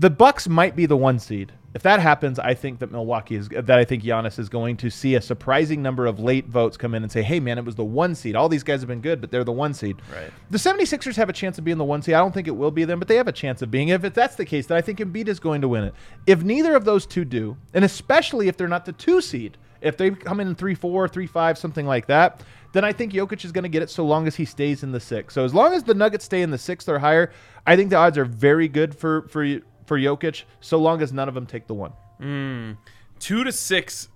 The 0.00 0.08
Bucks 0.08 0.48
might 0.48 0.74
be 0.74 0.86
the 0.86 0.96
one 0.96 1.18
seed. 1.18 1.52
If 1.74 1.82
that 1.82 2.00
happens, 2.00 2.38
I 2.38 2.54
think 2.54 2.78
that 2.78 2.90
Milwaukee 2.90 3.34
is 3.36 3.50
that 3.50 3.70
I 3.78 3.84
think 3.84 4.02
Giannis 4.02 4.38
is 4.38 4.48
going 4.48 4.78
to 4.78 4.88
see 4.88 5.14
a 5.14 5.20
surprising 5.20 5.82
number 5.82 6.06
of 6.06 6.18
late 6.18 6.46
votes 6.46 6.78
come 6.78 6.94
in 6.94 7.02
and 7.02 7.12
say, 7.12 7.20
"Hey, 7.22 7.38
man, 7.38 7.58
it 7.58 7.66
was 7.66 7.74
the 7.74 7.84
one 7.84 8.14
seed. 8.14 8.34
All 8.34 8.48
these 8.48 8.62
guys 8.62 8.80
have 8.80 8.88
been 8.88 9.02
good, 9.02 9.20
but 9.20 9.30
they're 9.30 9.44
the 9.44 9.52
one 9.52 9.74
seed." 9.74 9.96
Right. 10.10 10.30
The 10.48 10.56
76ers 10.56 11.16
have 11.16 11.28
a 11.28 11.34
chance 11.34 11.58
of 11.58 11.64
being 11.64 11.76
the 11.76 11.84
one 11.84 12.00
seed. 12.00 12.14
I 12.14 12.18
don't 12.20 12.32
think 12.32 12.48
it 12.48 12.56
will 12.56 12.70
be 12.70 12.84
them, 12.86 12.98
but 12.98 13.08
they 13.08 13.16
have 13.16 13.28
a 13.28 13.32
chance 13.32 13.60
of 13.60 13.70
being. 13.70 13.88
If 13.90 14.02
it- 14.02 14.14
that's 14.14 14.36
the 14.36 14.46
case, 14.46 14.66
then 14.68 14.78
I 14.78 14.80
think 14.80 15.00
Embiid 15.00 15.28
is 15.28 15.38
going 15.38 15.60
to 15.60 15.68
win 15.68 15.84
it. 15.84 15.94
If 16.26 16.42
neither 16.42 16.74
of 16.74 16.86
those 16.86 17.04
two 17.04 17.26
do, 17.26 17.58
and 17.74 17.84
especially 17.84 18.48
if 18.48 18.56
they're 18.56 18.68
not 18.68 18.86
the 18.86 18.92
two 18.92 19.20
seed, 19.20 19.58
if 19.82 19.98
they 19.98 20.12
come 20.12 20.40
in 20.40 20.54
3 20.54 20.74
4, 20.74 21.08
3 21.08 21.26
5, 21.26 21.58
something 21.58 21.86
like 21.86 22.06
that, 22.06 22.40
then 22.72 22.84
I 22.84 22.92
think 22.92 23.12
Jokic 23.12 23.44
is 23.44 23.52
going 23.52 23.64
to 23.64 23.68
get 23.68 23.82
it 23.82 23.90
so 23.90 24.04
long 24.06 24.26
as 24.26 24.36
he 24.36 24.44
stays 24.44 24.82
in 24.82 24.92
the 24.92 25.00
six. 25.00 25.34
So 25.34 25.44
as 25.44 25.52
long 25.52 25.72
as 25.74 25.82
the 25.82 25.94
Nuggets 25.94 26.24
stay 26.24 26.40
in 26.42 26.50
the 26.50 26.58
sixth 26.58 26.88
or 26.88 27.00
higher, 27.00 27.30
I 27.66 27.76
think 27.76 27.90
the 27.90 27.96
odds 27.96 28.16
are 28.16 28.24
very 28.24 28.68
good 28.68 28.94
for, 28.94 29.22
for, 29.28 29.60
for 29.90 29.98
Jokic, 29.98 30.44
so 30.60 30.78
long 30.78 31.02
as 31.02 31.12
none 31.12 31.26
of 31.28 31.34
them 31.34 31.46
take 31.46 31.66
the 31.66 31.74
one. 31.74 31.90
Hmm. 32.20 32.72
two 33.18 33.42
to 33.42 33.50
six 33.50 34.08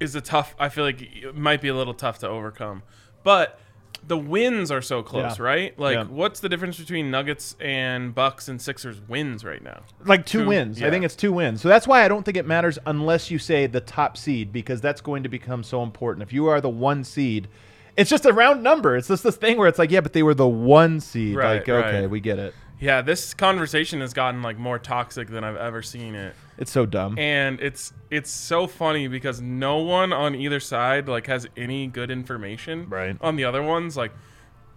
is 0.00 0.14
a 0.14 0.22
tough. 0.22 0.54
I 0.58 0.70
feel 0.70 0.82
like 0.84 1.02
it 1.02 1.36
might 1.36 1.60
be 1.60 1.68
a 1.68 1.74
little 1.74 1.92
tough 1.92 2.20
to 2.20 2.28
overcome, 2.28 2.82
but 3.22 3.60
the 4.06 4.16
wins 4.16 4.70
are 4.70 4.80
so 4.80 5.02
close, 5.02 5.38
Yeah. 5.38 5.44
right? 5.44 5.78
Like, 5.78 5.96
Yeah. 5.96 6.04
what's 6.04 6.40
the 6.40 6.48
difference 6.48 6.78
between 6.78 7.10
Nuggets 7.10 7.54
and 7.60 8.14
Bucks 8.14 8.48
and 8.48 8.62
Sixers 8.62 8.98
wins 9.08 9.44
right 9.44 9.62
now? 9.62 9.82
like 10.06 10.24
two, 10.24 10.44
Two- 10.44 10.48
wins. 10.48 10.82
I 10.82 10.88
think 10.88 11.04
it's 11.04 11.14
two 11.16 11.34
wins. 11.34 11.60
So 11.60 11.68
that's 11.68 11.86
why 11.86 12.02
I 12.02 12.08
don't 12.08 12.24
think 12.24 12.38
it 12.38 12.46
matters 12.46 12.78
unless 12.86 13.30
you 13.30 13.38
say 13.38 13.66
the 13.66 13.82
top 13.82 14.16
seed 14.16 14.54
because 14.54 14.80
that's 14.80 15.02
going 15.02 15.22
to 15.24 15.28
become 15.28 15.62
so 15.62 15.82
important. 15.82 16.22
If 16.22 16.32
you 16.32 16.46
are 16.46 16.62
the 16.62 16.70
one 16.70 17.04
seed, 17.04 17.46
it's 17.94 18.08
just 18.08 18.24
a 18.24 18.32
round 18.32 18.62
number. 18.62 18.96
It's 18.96 19.08
just 19.08 19.22
this 19.22 19.36
thing 19.36 19.58
where 19.58 19.68
it's 19.68 19.78
like, 19.78 19.90
yeah, 19.90 20.00
but 20.00 20.14
they 20.14 20.22
were 20.22 20.34
the 20.34 20.48
one 20.48 20.98
seed. 21.00 21.36
Right, 21.36 21.56
like, 21.58 21.68
okay, 21.68 22.00
right. 22.00 22.10
we 22.10 22.20
get 22.20 22.38
it. 22.38 22.54
Yeah, 22.80 23.02
this 23.02 23.34
conversation 23.34 24.00
has 24.00 24.12
gotten 24.14 24.42
like 24.42 24.58
more 24.58 24.78
toxic 24.78 25.28
than 25.28 25.44
I've 25.44 25.56
ever 25.56 25.82
seen 25.82 26.14
it. 26.14 26.34
It's 26.58 26.70
so 26.70 26.86
dumb. 26.86 27.18
and 27.18 27.60
it's 27.60 27.92
it's 28.10 28.30
so 28.30 28.66
funny 28.66 29.06
because 29.08 29.40
no 29.40 29.78
one 29.78 30.12
on 30.12 30.34
either 30.34 30.60
side 30.60 31.08
like 31.08 31.26
has 31.26 31.46
any 31.56 31.86
good 31.86 32.10
information 32.10 32.88
Right. 32.88 33.16
on 33.20 33.36
the 33.36 33.44
other 33.44 33.62
ones 33.62 33.96
like 33.96 34.12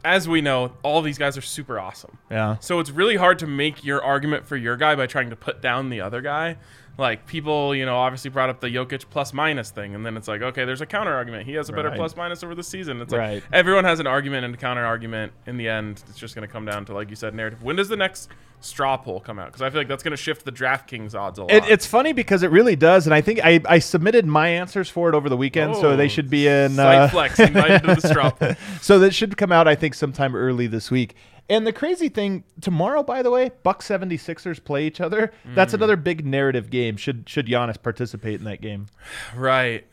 as 0.06 0.28
we 0.28 0.42
know 0.42 0.74
all 0.84 1.02
these 1.02 1.18
guys 1.18 1.38
are 1.38 1.42
super 1.42 1.80
awesome 1.80 2.18
yeah. 2.32 2.58
so 2.60 2.80
it's 2.80 2.90
really 2.90 3.16
hard 3.16 3.40
to 3.40 3.48
make 3.48 3.84
your 3.84 4.02
argument 4.04 4.46
for 4.46 4.56
your 4.58 4.76
guy 4.78 4.96
by 4.96 5.08
trying 5.08 5.30
to 5.30 5.36
put 5.36 5.62
down 5.62 5.90
the 5.90 6.00
other 6.02 6.22
guy 6.22 6.58
like 6.98 7.26
people 7.26 7.74
you 7.74 7.86
know 7.86 7.96
obviously 7.98 8.30
brought 8.30 8.50
up 8.50 8.60
the 8.60 8.68
Jokic 8.68 9.06
plus 9.10 9.34
minus 9.34 9.72
thing 9.72 9.96
and 9.96 10.06
then 10.06 10.16
it's 10.16 10.28
like 10.28 10.42
okay 10.44 10.64
there's 10.64 10.82
a 10.82 10.86
counter 10.86 11.12
argument 11.14 11.46
he 11.48 11.54
has 11.54 11.68
a 11.70 11.74
better 11.74 11.90
Right. 11.90 11.98
plus 11.98 12.16
minus 12.16 12.44
over 12.44 12.54
the 12.54 12.62
season 12.64 13.02
it's 13.02 13.12
Right. 13.14 13.36
like 13.36 13.44
everyone 13.52 13.84
has 13.84 14.00
an 14.00 14.06
argument 14.06 14.46
and 14.46 14.54
a 14.54 14.58
counter 14.58 14.86
argument 14.86 15.32
in 15.48 15.58
the 15.58 15.68
end 15.68 16.04
it's 16.10 16.20
just 16.20 16.36
going 16.36 16.48
to 16.48 16.52
come 16.52 16.66
down 16.66 16.86
to 16.86 16.94
like 16.94 17.10
you 17.10 17.16
said 17.16 17.34
narrative 17.34 17.64
when 17.64 17.76
does 17.78 17.90
the 17.90 17.96
next 17.98 18.30
straw 18.62 18.96
poll 18.96 19.20
come 19.20 19.40
out 19.40 19.48
because 19.48 19.62
i 19.64 19.70
feel 19.72 19.80
like 19.80 19.88
that's 19.88 20.04
going 20.04 20.12
to 20.12 20.16
shift 20.18 20.46
the 20.46 20.52
draftkings 20.52 21.16
odds 21.16 21.40
a 21.40 21.42
lot 21.42 21.52
It, 21.52 21.64
it's 21.68 21.86
funny 21.88 22.14
because 22.14 22.44
it 22.44 22.52
really 22.52 22.76
does, 22.76 23.08
and 23.08 23.14
I 23.14 23.20
think 23.22 23.40
I, 23.44 23.60
I 23.68 23.80
submitted 23.80 24.26
my 24.28 24.48
answers 24.50 24.88
for 24.90 25.10
it 25.10 25.16
over 25.16 25.28
the 25.30 25.36
weekend, 25.36 25.76
so 25.76 25.92
Oh, 25.92 25.96
they 25.98 26.08
should 26.08 26.30
be 26.30 26.48
in. 26.48 26.80
Uh, 26.80 27.10
flex 27.10 27.40
invited 27.40 27.82
to 27.84 27.96
the 27.96 28.08
straw 28.08 28.30
poll. 28.40 28.54
so 28.82 29.00
that 29.00 29.14
should 29.14 29.36
come 29.36 29.52
out, 29.52 29.68
I 29.68 29.76
think, 29.76 29.96
sometime 29.96 30.34
early 30.34 30.68
this 30.68 30.90
week. 30.90 31.16
And 31.50 31.68
the 31.68 31.74
crazy 31.74 32.10
thing 32.10 32.44
tomorrow, 32.62 33.04
by 33.04 33.22
the 33.22 33.30
way, 33.30 33.52
Buck 33.64 33.84
76ers 33.84 34.64
play 34.64 34.88
each 34.88 35.02
other. 35.02 35.34
Mm. 35.48 35.56
That's 35.56 35.74
another 35.74 35.98
big 35.98 36.26
narrative 36.26 36.70
game. 36.70 36.98
Should 36.98 37.28
should 37.28 37.48
Giannis 37.48 37.82
participate 37.82 38.40
in 38.40 38.46
that 38.46 38.62
game? 38.62 38.88
Right. 39.36 39.86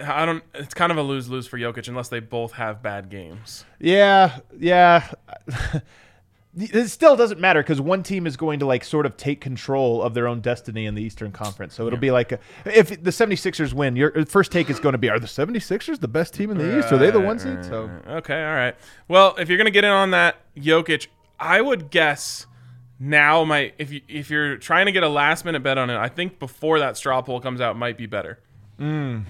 I 0.00 0.26
don't. 0.26 0.44
It's 0.54 0.74
kind 0.74 0.92
of 0.92 0.98
a 0.98 1.02
lose 1.02 1.28
lose 1.28 1.46
for 1.46 1.58
Jokic 1.58 1.88
unless 1.88 2.08
they 2.08 2.20
both 2.20 2.52
have 2.52 2.82
bad 2.82 3.08
games. 3.08 3.64
Yeah, 3.80 4.38
yeah. 4.56 5.10
It 6.60 6.88
still 6.88 7.16
doesn't 7.16 7.40
matter 7.40 7.62
because 7.62 7.80
one 7.80 8.02
team 8.02 8.26
is 8.26 8.36
going 8.36 8.58
to 8.60 8.66
like 8.66 8.82
sort 8.84 9.06
of 9.06 9.16
take 9.16 9.40
control 9.40 10.02
of 10.02 10.14
their 10.14 10.26
own 10.26 10.40
destiny 10.40 10.86
in 10.86 10.94
the 10.94 11.02
Eastern 11.02 11.30
Conference. 11.30 11.74
So 11.74 11.86
it'll 11.86 11.98
be 11.98 12.10
like 12.10 12.32
a, 12.32 12.40
if 12.64 12.88
the 12.88 13.10
76ers 13.10 13.72
win, 13.72 13.96
your 13.96 14.26
first 14.26 14.50
take 14.50 14.68
is 14.68 14.80
going 14.80 14.92
to 14.92 14.98
be 14.98 15.08
are 15.08 15.20
the 15.20 15.26
76ers 15.26 16.00
the 16.00 16.08
best 16.08 16.34
team 16.34 16.50
in 16.50 16.58
the 16.58 16.78
East? 16.78 16.92
Are 16.92 16.98
they 16.98 17.10
the 17.10 17.20
one 17.20 17.38
seed? 17.38 17.64
So 17.64 17.90
Okay. 18.08 18.44
All 18.44 18.54
right. 18.54 18.74
Well, 19.06 19.36
if 19.38 19.48
you're 19.48 19.58
gonna 19.58 19.70
get 19.70 19.84
in 19.84 19.90
on 19.90 20.10
that 20.10 20.36
Jokic, 20.56 21.06
I 21.38 21.60
would 21.60 21.90
guess 21.90 22.46
now 22.98 23.44
my 23.44 23.72
if 23.78 23.92
you 23.92 24.00
if 24.08 24.30
you're 24.30 24.56
trying 24.56 24.86
to 24.86 24.92
get 24.92 25.02
a 25.02 25.08
last 25.08 25.44
minute 25.44 25.62
bet 25.62 25.78
on 25.78 25.90
it, 25.90 25.96
I 25.96 26.08
think 26.08 26.38
before 26.38 26.80
that 26.80 26.96
straw 26.96 27.22
poll 27.22 27.40
comes 27.40 27.60
out 27.60 27.76
might 27.76 27.96
be 27.96 28.06
better. 28.06 28.40
Mm. 28.80 29.24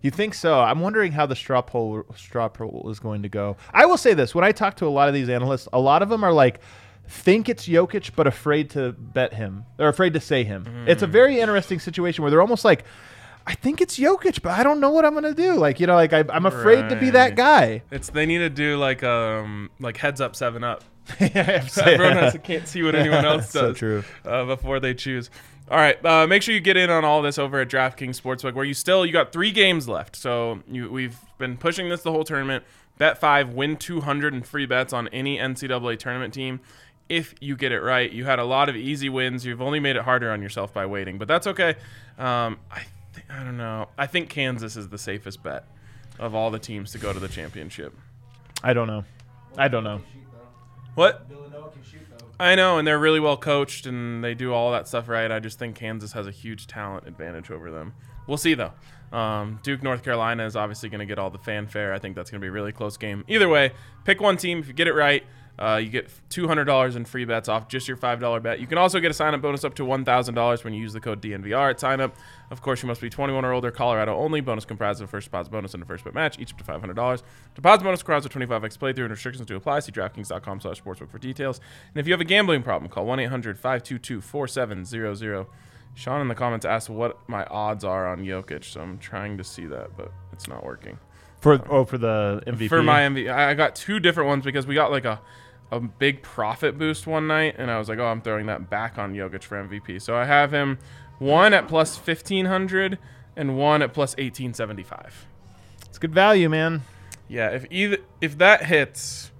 You 0.00 0.10
think 0.10 0.34
so? 0.34 0.60
I'm 0.60 0.80
wondering 0.80 1.12
how 1.12 1.26
the 1.26 1.34
straw 1.36 1.60
poll 1.60 2.04
straw 2.16 2.48
poll 2.48 2.88
is 2.90 3.00
going 3.00 3.22
to 3.22 3.28
go. 3.28 3.56
I 3.74 3.86
will 3.86 3.96
say 3.96 4.14
this: 4.14 4.34
when 4.34 4.44
I 4.44 4.52
talk 4.52 4.76
to 4.76 4.86
a 4.86 4.88
lot 4.88 5.08
of 5.08 5.14
these 5.14 5.28
analysts, 5.28 5.68
a 5.72 5.80
lot 5.80 6.02
of 6.02 6.08
them 6.08 6.22
are 6.22 6.32
like, 6.32 6.60
think 7.08 7.48
it's 7.48 7.66
Jokic, 7.66 8.12
but 8.14 8.26
afraid 8.26 8.70
to 8.70 8.92
bet 8.92 9.34
him. 9.34 9.64
They're 9.76 9.88
afraid 9.88 10.12
to 10.14 10.20
say 10.20 10.44
him. 10.44 10.84
It's 10.86 11.02
a 11.02 11.06
very 11.06 11.40
interesting 11.40 11.80
situation 11.80 12.22
where 12.22 12.30
they're 12.30 12.40
almost 12.40 12.64
like, 12.64 12.84
I 13.46 13.54
think 13.54 13.80
it's 13.80 13.98
Jokic, 13.98 14.42
but 14.42 14.58
I 14.58 14.62
don't 14.62 14.78
know 14.78 14.90
what 14.90 15.04
I'm 15.04 15.14
gonna 15.14 15.34
do. 15.34 15.54
Like 15.54 15.80
you 15.80 15.86
know, 15.86 15.94
like 15.94 16.12
I, 16.12 16.24
I'm 16.28 16.46
afraid 16.46 16.88
to 16.90 16.96
be 16.96 17.10
that 17.10 17.34
guy. 17.34 17.82
It's 17.90 18.10
they 18.10 18.26
need 18.26 18.38
to 18.38 18.50
do 18.50 18.76
like 18.76 19.02
um 19.02 19.70
like 19.80 19.96
heads 19.96 20.20
up 20.20 20.36
seven 20.36 20.62
up. 20.62 20.84
Yeah, 21.20 21.66
Everyone 21.78 22.16
has 22.18 22.34
to, 22.34 22.38
can't 22.38 22.68
see 22.68 22.82
what 22.82 22.94
anyone 22.94 23.24
else 23.24 23.48
So 23.50 23.68
does 23.68 23.78
true. 23.78 24.04
Uh, 24.26 24.44
before 24.44 24.78
they 24.78 24.92
choose. 24.92 25.30
All 25.70 25.76
right, 25.76 26.02
uh, 26.04 26.26
make 26.26 26.42
sure 26.42 26.54
you 26.54 26.60
get 26.60 26.78
in 26.78 26.88
on 26.88 27.04
all 27.04 27.20
this 27.20 27.38
over 27.38 27.60
at 27.60 27.68
DraftKings 27.68 28.20
Sportsbook, 28.20 28.54
where 28.54 28.64
you 28.64 28.72
still 28.72 29.04
you 29.04 29.12
got 29.12 29.32
three 29.32 29.50
games 29.52 29.86
left. 29.86 30.16
So 30.16 30.60
you, 30.66 30.90
we've 30.90 31.18
been 31.36 31.58
pushing 31.58 31.90
this 31.90 32.02
the 32.02 32.10
whole 32.10 32.24
tournament. 32.24 32.64
Bet 32.96 33.18
five, 33.18 33.50
win 33.50 33.76
two 33.76 34.00
hundred 34.00 34.32
in 34.32 34.42
free 34.42 34.64
bets 34.64 34.94
on 34.94 35.08
any 35.08 35.36
NCAA 35.36 35.98
tournament 35.98 36.32
team. 36.32 36.60
If 37.10 37.34
you 37.40 37.54
get 37.54 37.70
it 37.72 37.80
right, 37.80 38.10
you 38.10 38.24
had 38.24 38.38
a 38.38 38.44
lot 38.44 38.68
of 38.68 38.76
easy 38.76 39.08
wins. 39.10 39.44
You've 39.44 39.62
only 39.62 39.78
made 39.78 39.96
it 39.96 40.02
harder 40.02 40.30
on 40.30 40.40
yourself 40.42 40.72
by 40.72 40.86
waiting, 40.86 41.18
but 41.18 41.28
that's 41.28 41.46
okay. 41.46 41.74
Um, 42.18 42.58
I 42.70 42.82
th- 43.14 43.26
I 43.28 43.44
don't 43.44 43.58
know. 43.58 43.88
I 43.98 44.06
think 44.06 44.30
Kansas 44.30 44.76
is 44.76 44.88
the 44.88 44.98
safest 44.98 45.42
bet 45.42 45.64
of 46.18 46.34
all 46.34 46.50
the 46.50 46.58
teams 46.58 46.92
to 46.92 46.98
go 46.98 47.12
to 47.12 47.20
the 47.20 47.28
championship. 47.28 47.94
I 48.62 48.72
don't 48.72 48.86
know. 48.86 49.04
I 49.56 49.68
don't 49.68 49.84
know. 49.84 49.98
Shoot, 49.98 50.22
though. 50.32 50.38
What? 50.94 51.26
I 52.40 52.54
know, 52.54 52.78
and 52.78 52.86
they're 52.86 52.98
really 52.98 53.20
well 53.20 53.36
coached, 53.36 53.86
and 53.86 54.22
they 54.22 54.34
do 54.34 54.52
all 54.52 54.70
that 54.72 54.86
stuff 54.86 55.08
right. 55.08 55.30
I 55.30 55.40
just 55.40 55.58
think 55.58 55.74
Kansas 55.74 56.12
has 56.12 56.26
a 56.26 56.30
huge 56.30 56.66
talent 56.66 57.06
advantage 57.06 57.50
over 57.50 57.70
them. 57.70 57.94
We'll 58.26 58.36
see 58.36 58.54
though. 58.54 58.72
Um, 59.10 59.58
Duke, 59.62 59.82
North 59.82 60.04
Carolina 60.04 60.44
is 60.44 60.54
obviously 60.54 60.88
going 60.90 61.00
to 61.00 61.06
get 61.06 61.18
all 61.18 61.30
the 61.30 61.38
fanfare. 61.38 61.94
I 61.94 61.98
think 61.98 62.14
that's 62.14 62.30
going 62.30 62.40
to 62.40 62.44
be 62.44 62.48
a 62.48 62.52
really 62.52 62.72
close 62.72 62.96
game. 62.96 63.24
Either 63.26 63.48
way, 63.48 63.72
pick 64.04 64.20
one 64.20 64.36
team. 64.36 64.58
If 64.58 64.68
you 64.68 64.74
get 64.74 64.86
it 64.86 64.92
right, 64.92 65.24
uh, 65.58 65.80
you 65.82 65.88
get 65.88 66.08
$200 66.30 66.96
in 66.96 67.04
free 67.04 67.24
bets 67.24 67.48
off 67.48 67.68
just 67.68 67.88
your 67.88 67.96
$5 67.96 68.42
bet. 68.42 68.60
You 68.60 68.66
can 68.66 68.78
also 68.78 69.00
get 69.00 69.10
a 69.10 69.14
sign 69.14 69.34
up 69.34 69.42
bonus 69.42 69.64
up 69.64 69.74
to 69.74 69.82
$1,000 69.82 70.64
when 70.64 70.72
you 70.72 70.80
use 70.80 70.92
the 70.92 71.00
code 71.00 71.20
DNVR 71.20 71.70
at 71.70 71.80
sign 71.80 72.00
up. 72.00 72.16
Of 72.50 72.62
course, 72.62 72.82
you 72.82 72.86
must 72.86 73.00
be 73.00 73.10
21 73.10 73.44
or 73.44 73.52
older, 73.52 73.70
Colorado 73.70 74.16
only. 74.16 74.40
Bonus 74.40 74.64
comprised 74.64 75.00
of 75.00 75.08
a 75.08 75.10
first 75.10 75.26
deposit 75.26 75.50
bonus 75.50 75.74
and 75.74 75.82
a 75.82 75.86
first 75.86 76.04
bet 76.04 76.14
match, 76.14 76.38
each 76.38 76.52
up 76.52 76.58
to 76.58 76.64
$500. 76.64 77.22
Deposit 77.54 77.84
bonus 77.84 78.00
requires 78.00 78.24
a 78.24 78.28
25x 78.28 78.78
playthrough 78.78 79.02
and 79.02 79.10
restrictions 79.10 79.46
to 79.46 79.56
apply. 79.56 79.80
See 79.80 79.92
DraftKings.com 79.92 80.60
slash 80.60 80.82
sportsbook 80.82 81.10
for 81.10 81.18
details. 81.18 81.60
And 81.92 82.00
if 82.00 82.06
you 82.06 82.12
have 82.12 82.20
a 82.20 82.24
gambling 82.24 82.62
problem, 82.62 82.90
call 82.90 83.04
1 83.06 83.18
800 83.18 83.58
522 83.58 84.20
4700. 84.20 85.46
Sean 85.94 86.20
in 86.20 86.28
the 86.28 86.34
comments 86.36 86.64
asked 86.64 86.88
what 86.88 87.18
my 87.28 87.44
odds 87.46 87.82
are 87.82 88.06
on 88.06 88.20
Jokic, 88.20 88.64
so 88.64 88.80
I'm 88.80 88.98
trying 88.98 89.36
to 89.38 89.44
see 89.44 89.66
that, 89.66 89.96
but 89.96 90.12
it's 90.32 90.46
not 90.46 90.64
working. 90.64 90.98
For 91.40 91.60
oh, 91.68 91.84
for 91.84 91.98
the 91.98 92.42
MVP. 92.46 92.68
For 92.68 92.82
my 92.82 93.00
MVP, 93.00 93.32
I 93.32 93.50
I 93.50 93.54
got 93.54 93.74
two 93.74 94.00
different 94.00 94.28
ones 94.28 94.44
because 94.44 94.66
we 94.66 94.74
got 94.74 94.90
like 94.90 95.04
a, 95.04 95.20
a 95.70 95.80
big 95.80 96.22
profit 96.22 96.78
boost 96.78 97.06
one 97.06 97.26
night, 97.26 97.56
and 97.58 97.70
I 97.70 97.78
was 97.78 97.88
like, 97.88 97.98
oh, 97.98 98.06
I'm 98.06 98.20
throwing 98.20 98.46
that 98.46 98.70
back 98.70 98.98
on 98.98 99.14
Jokic 99.14 99.42
for 99.42 99.62
MVP. 99.62 100.00
So 100.00 100.16
I 100.16 100.24
have 100.24 100.52
him 100.52 100.78
one 101.18 101.52
at 101.52 101.68
plus 101.68 101.96
1500 101.96 102.98
and 103.36 103.56
one 103.56 103.82
at 103.82 103.92
plus 103.92 104.12
1875. 104.12 105.26
it's 105.86 105.98
good 105.98 106.14
value, 106.14 106.48
man. 106.48 106.82
Yeah, 107.28 107.50
if 107.50 107.66
either 107.70 107.98
if 108.20 108.38
that 108.38 108.64
hits, 108.66 109.30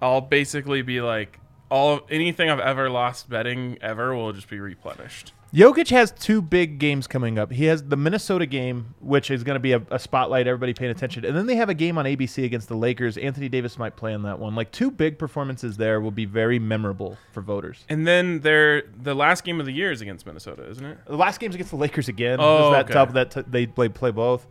I'll 0.00 0.22
basically 0.22 0.82
be 0.82 1.00
like 1.00 1.38
all 1.70 1.94
of 1.94 2.02
anything 2.10 2.48
I've 2.48 2.60
ever 2.60 2.88
lost 2.88 3.28
betting 3.28 3.76
ever 3.80 4.14
will 4.14 4.32
just 4.32 4.48
be 4.48 4.58
replenished. 4.58 5.32
Jokic 5.54 5.88
has 5.90 6.10
two 6.10 6.42
big 6.42 6.78
games 6.78 7.06
coming 7.06 7.38
up. 7.38 7.50
He 7.52 7.64
has 7.66 7.84
the 7.84 7.96
Minnesota 7.96 8.44
game, 8.46 8.94
which 9.00 9.30
is 9.30 9.42
going 9.44 9.54
to 9.54 9.60
be 9.60 9.72
a, 9.72 9.82
a 9.90 9.98
spotlight, 9.98 10.46
everybody 10.46 10.74
paying 10.74 10.90
attention. 10.90 11.24
And 11.24 11.36
then 11.36 11.46
they 11.46 11.54
have 11.56 11.68
a 11.70 11.74
game 11.74 11.96
on 11.98 12.04
ABC 12.04 12.44
against 12.44 12.68
the 12.68 12.76
Lakers. 12.76 13.16
Anthony 13.16 13.48
Davis 13.48 13.78
might 13.78 13.96
play 13.96 14.12
in 14.12 14.22
that 14.24 14.38
one. 14.38 14.54
Like 14.54 14.70
two 14.72 14.90
big 14.90 15.18
performances 15.18 15.76
there 15.76 16.00
will 16.00 16.10
be 16.10 16.24
very 16.26 16.58
memorable 16.58 17.16
for 17.32 17.40
voters. 17.40 17.84
And 17.88 18.06
then 18.06 18.40
they're 18.40 18.82
the 19.02 19.14
last 19.14 19.44
game 19.44 19.60
of 19.60 19.66
the 19.66 19.72
year 19.72 19.92
is 19.92 20.00
against 20.02 20.26
Minnesota, 20.26 20.68
isn't 20.68 20.84
it? 20.84 20.98
The 21.06 21.16
last 21.16 21.38
game's 21.40 21.54
against 21.54 21.70
the 21.70 21.78
Lakers 21.78 22.08
again. 22.08 22.38
Oh, 22.40 22.66
Is 22.68 22.72
that 22.74 22.84
okay. 22.86 22.92
tough 22.94 23.12
that 23.14 23.30
t- 23.30 23.42
they 23.46 23.66
play, 23.66 23.88
play 23.88 24.10
both. 24.10 24.46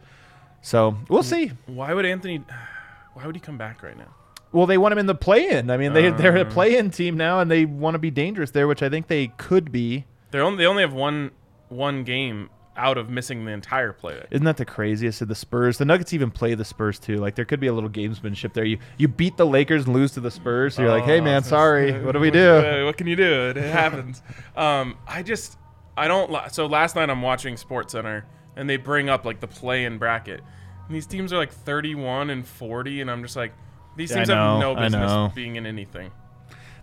So 0.62 0.98
we'll 1.10 1.24
see. 1.24 1.52
Why 1.68 1.94
would 1.94 2.06
Anthony? 2.06 2.38
Why 3.14 3.26
would 3.26 3.36
he 3.36 3.42
come 3.42 3.58
back 3.58 3.84
right 3.84 3.98
now? 3.98 4.14
Well, 4.52 4.66
they 4.66 4.78
want 4.78 4.94
him 4.94 4.98
in 5.00 5.06
the 5.06 5.16
play-in. 5.16 5.70
I 5.70 5.78
mean, 5.78 5.94
they 5.94 6.10
they're 6.12 6.38
a 6.38 6.42
Uh. 6.42 6.50
play-in 6.50 6.90
team 6.90 7.18
now, 7.18 7.42
and 7.42 7.52
they 7.52 7.66
want 7.66 7.94
to 7.96 8.00
be 8.00 8.10
dangerous 8.12 8.52
there, 8.52 8.68
which 8.68 8.82
I 8.82 8.90
think 8.90 9.08
they 9.08 9.28
could 9.28 9.72
be. 9.72 10.06
They're 10.36 10.44
only 10.44 10.58
they 10.58 10.66
only 10.68 10.82
have 10.84 10.92
one 10.92 11.32
one 11.70 12.04
game 12.04 12.50
out 12.76 12.98
of 12.98 13.10
missing 13.10 13.46
the 13.46 13.52
entire 13.54 13.94
play. 13.94 14.22
Isn't 14.32 14.44
that 14.44 14.58
the 14.58 14.66
craziest 14.66 15.22
of 15.22 15.30
the 15.30 15.36
Spurs? 15.36 15.78
The 15.78 15.86
Nuggets 15.86 16.12
even 16.12 16.30
play 16.30 16.56
the 16.56 16.66
Spurs 16.66 17.00
too. 17.00 17.16
Like 17.20 17.36
there 17.36 17.46
could 17.46 17.62
be 17.62 17.68
a 17.68 17.74
little 17.74 17.90
gamesmanship 17.90 18.52
there. 18.52 18.66
You 18.66 18.80
you 18.98 19.08
beat 19.08 19.38
the 19.38 19.46
Lakers 19.46 19.86
and 19.86 19.94
lose 19.96 20.12
to 20.12 20.20
the 20.20 20.30
Spurs. 20.30 20.76
So 20.76 20.82
you're 20.82 20.92
like, 20.92 21.06
hey 21.06 21.22
Oh, 21.22 21.24
man, 21.24 21.42
sorry. 21.44 21.94
What 22.06 22.12
do 22.12 22.20
we 22.20 22.32
do? 22.32 22.84
What 22.86 22.98
can 22.98 23.08
you 23.08 23.16
do? 23.16 23.50
It 23.52 23.56
happens. 23.56 24.22
um, 24.58 24.98
I 25.08 25.24
just 25.24 25.58
I 25.96 26.10
don't. 26.10 26.30
li- 26.30 26.50
So 26.52 26.66
last 26.66 26.98
night 26.98 27.10
I'm 27.10 27.22
watching 27.22 27.56
Sports 27.56 27.94
Center 27.94 28.26
and 28.58 28.70
they 28.70 28.76
bring 28.76 29.08
up 29.08 29.24
like 29.24 29.40
the 29.40 29.48
play-in 29.48 29.98
bracket, 29.98 30.42
and 30.88 30.94
these 30.94 31.08
teams 31.08 31.32
are 31.32 31.38
like 31.38 31.54
31 31.54 32.30
and 32.30 32.46
40, 32.46 33.00
and 33.00 33.10
I'm 33.10 33.22
just 33.22 33.38
like, 33.38 33.54
these 33.96 34.12
teams 34.12 34.28
have 34.30 34.60
no 34.60 34.76
business 34.76 35.12
being 35.34 35.56
in 35.56 35.66
anything. 35.66 36.12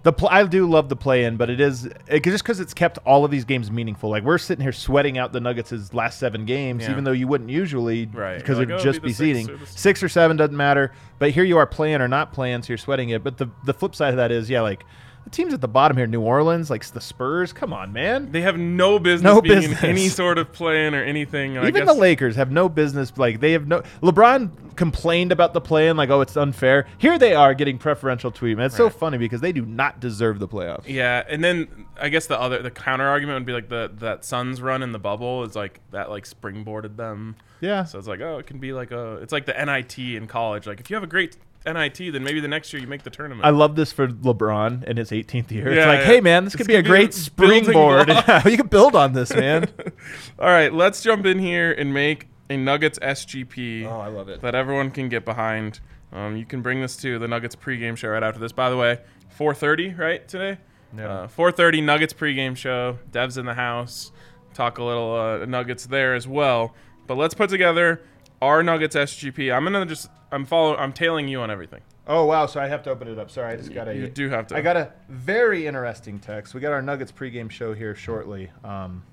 The 0.04 0.12
pl- 0.12 0.28
I 0.30 0.42
do 0.44 0.68
love 0.68 0.88
the 0.88 0.96
play-in, 0.96 1.36
but 1.36 1.48
it 1.48 1.60
is 1.60 1.86
it, 2.08 2.24
just 2.24 2.42
because 2.42 2.58
it's 2.58 2.74
kept 2.74 2.98
all 3.06 3.24
of 3.24 3.30
these 3.30 3.44
games 3.44 3.70
meaningful. 3.70 4.10
Like 4.10 4.24
we're 4.24 4.38
sitting 4.38 4.62
here 4.62 4.72
sweating 4.72 5.16
out 5.16 5.32
the 5.32 5.40
Nuggets' 5.40 5.94
last 5.94 6.18
seven 6.18 6.44
games, 6.44 6.82
Yeah. 6.82 6.90
even 6.90 7.04
though 7.04 7.12
you 7.12 7.28
wouldn't 7.28 7.50
usually, 7.50 8.06
Right. 8.12 8.38
Because 8.38 8.58
it'd 8.58 8.70
like, 8.70 8.80
oh, 8.80 8.82
just 8.82 9.00
be 9.00 9.08
be 9.08 9.12
six 9.12 9.18
seeding 9.18 9.50
or 9.50 9.58
six 9.66 10.02
or 10.02 10.08
seven 10.08 10.36
doesn't 10.36 10.56
matter. 10.56 10.90
But 11.20 11.30
here 11.30 11.44
you 11.44 11.56
are 11.58 11.66
playing 11.66 12.00
or 12.00 12.08
not 12.08 12.32
playing, 12.32 12.62
so 12.62 12.68
you're 12.68 12.78
sweating 12.78 13.10
it. 13.10 13.22
But 13.22 13.38
the 13.38 13.48
the 13.64 13.72
flip 13.74 13.94
side 13.94 14.10
of 14.10 14.16
that 14.16 14.32
is, 14.32 14.50
yeah, 14.50 14.60
like 14.62 14.84
the 15.24 15.30
teams 15.30 15.54
at 15.54 15.60
the 15.60 15.68
bottom 15.68 15.96
here, 15.96 16.06
New 16.06 16.20
Orleans, 16.20 16.70
like 16.70 16.84
the 16.84 17.00
Spurs. 17.00 17.52
Come 17.52 17.72
on, 17.72 17.92
man. 17.92 18.32
They 18.32 18.40
have 18.42 18.58
no 18.58 18.98
business 18.98 19.22
No 19.22 19.40
being 19.40 19.60
business. 19.60 19.82
in 19.82 19.90
any 19.90 20.08
sort 20.08 20.38
of 20.38 20.52
play-in 20.52 20.94
or 20.94 21.02
anything. 21.02 21.56
Even 21.56 21.72
guess, 21.72 21.86
the 21.86 21.94
Lakers 21.94 22.36
have 22.36 22.50
no 22.50 22.68
business. 22.68 23.12
Like 23.16 23.40
they 23.40 23.52
have 23.52 23.66
no. 23.66 23.82
LeBron 24.02 24.76
complained 24.76 25.32
about 25.32 25.52
the 25.52 25.60
play-in, 25.60 25.96
like, 25.96 26.10
oh, 26.10 26.20
it's 26.22 26.36
unfair. 26.36 26.86
Here 26.98 27.18
they 27.18 27.34
are 27.34 27.54
getting 27.54 27.78
preferential 27.78 28.30
treatment. 28.30 28.66
It's 28.66 28.76
so 28.76 28.90
funny 28.90 29.18
because 29.18 29.40
they 29.40 29.52
do 29.52 29.64
not 29.64 30.00
deserve 30.00 30.38
the 30.38 30.48
playoffs. 30.48 30.84
Yeah, 30.86 31.22
and 31.28 31.42
then 31.44 31.86
I 32.00 32.08
guess 32.08 32.26
the 32.26 32.40
other 32.40 32.62
the 32.62 32.70
counter 32.70 33.06
argument 33.06 33.36
would 33.36 33.46
be 33.46 33.52
like 33.52 33.68
the 33.68 33.90
that 33.98 34.24
Suns 34.24 34.60
run 34.60 34.82
in 34.82 34.92
the 34.92 34.98
bubble 34.98 35.44
is 35.44 35.54
like 35.54 35.80
that 35.90 36.10
like 36.10 36.24
springboarded 36.28 36.96
them. 36.96 37.36
Yeah. 37.60 37.84
So 37.84 37.98
it's 37.98 38.08
like 38.08 38.20
oh, 38.20 38.38
it 38.38 38.46
can 38.46 38.58
be 38.58 38.72
like 38.72 38.90
a 38.90 39.16
it's 39.16 39.32
like 39.32 39.46
the 39.46 39.52
NIT 39.52 39.98
in 39.98 40.26
college. 40.26 40.66
Like 40.66 40.80
if 40.80 40.90
you 40.90 40.96
have 40.96 41.04
a 41.04 41.08
great 41.08 41.36
NIT, 41.66 42.12
then 42.12 42.22
maybe 42.24 42.40
the 42.40 42.48
next 42.48 42.72
year 42.72 42.80
you 42.82 42.88
make 42.88 43.02
the 43.02 43.10
tournament. 43.10 43.44
I 43.44 43.50
love 43.50 43.76
this 43.76 43.92
for 43.92 44.08
LeBron 44.08 44.84
in 44.84 44.96
his 44.96 45.10
18th 45.10 45.50
year. 45.50 45.68
it's 45.68 45.86
like, 45.86 46.00
yeah. 46.00 46.04
hey 46.04 46.20
man, 46.20 46.44
this 46.44 46.52
This 46.52 46.58
could 46.58 46.66
be 46.66 46.74
a 46.74 46.78
could 46.78 46.84
be 46.84 46.88
great 46.88 47.10
a 47.10 47.12
springboard. 47.12 48.08
you 48.44 48.56
could 48.56 48.70
build 48.70 48.94
on 48.96 49.12
this, 49.12 49.34
man. 49.34 49.68
All 50.38 50.48
right, 50.48 50.72
let's 50.72 51.02
jump 51.02 51.26
in 51.26 51.38
here 51.38 51.72
and 51.72 51.92
make 51.92 52.28
a 52.50 52.56
Nuggets 52.56 52.98
SGP 52.98 53.86
Oh, 53.86 54.00
I 54.00 54.08
love 54.08 54.28
it. 54.28 54.40
that 54.42 54.54
everyone 54.54 54.90
can 54.90 55.08
get 55.08 55.24
behind. 55.24 55.80
Um, 56.12 56.36
you 56.36 56.44
can 56.44 56.60
bring 56.62 56.80
this 56.80 56.96
to 56.98 57.18
the 57.18 57.28
Nuggets 57.28 57.56
pregame 57.56 57.96
show 57.96 58.08
right 58.08 58.22
after 58.22 58.38
this. 58.40 58.52
By 58.52 58.68
the 58.68 58.76
way, 58.76 58.98
4:30 59.38 59.98
right 59.98 60.26
today. 60.28 60.58
Yeah. 60.96 61.08
Uh, 61.22 61.28
4:30 61.28 61.82
Nuggets 61.82 62.12
pregame 62.12 62.56
show. 62.56 62.98
Dev's 63.10 63.38
in 63.38 63.46
the 63.46 63.54
house. 63.54 64.12
Talk 64.52 64.78
a 64.78 64.84
little 64.84 65.14
uh, 65.14 65.46
Nuggets 65.46 65.86
there 65.86 66.14
as 66.14 66.28
well. 66.28 66.74
But 67.06 67.16
let's 67.16 67.34
put 67.34 67.48
together 67.48 68.02
our 68.42 68.62
Nuggets 68.62 68.94
SGP. 68.96 69.54
I'm 69.54 69.64
gonna 69.64 69.86
just 69.86 70.10
I'm 70.32 70.44
follow 70.46 70.76
I'm 70.76 70.92
tailing 70.92 71.28
you 71.28 71.40
on 71.42 71.50
everything. 71.50 71.80
Oh 72.06 72.24
wow, 72.24 72.46
so 72.46 72.60
I 72.60 72.66
have 72.66 72.82
to 72.84 72.90
open 72.90 73.06
it 73.06 73.18
up. 73.18 73.30
Sorry, 73.30 73.52
I 73.52 73.56
just 73.56 73.72
got 73.72 73.86
a. 73.86 73.94
You 73.94 74.08
do 74.08 74.28
have 74.28 74.48
to. 74.48 74.56
I 74.56 74.60
got 74.60 74.76
a 74.76 74.92
very 75.08 75.66
interesting 75.68 76.18
text. 76.18 76.52
We 76.54 76.60
got 76.60 76.72
our 76.72 76.82
Nuggets 76.82 77.12
pregame 77.12 77.50
show 77.50 77.74
here 77.74 77.94
shortly. 77.94 78.50
Um, 78.64 79.04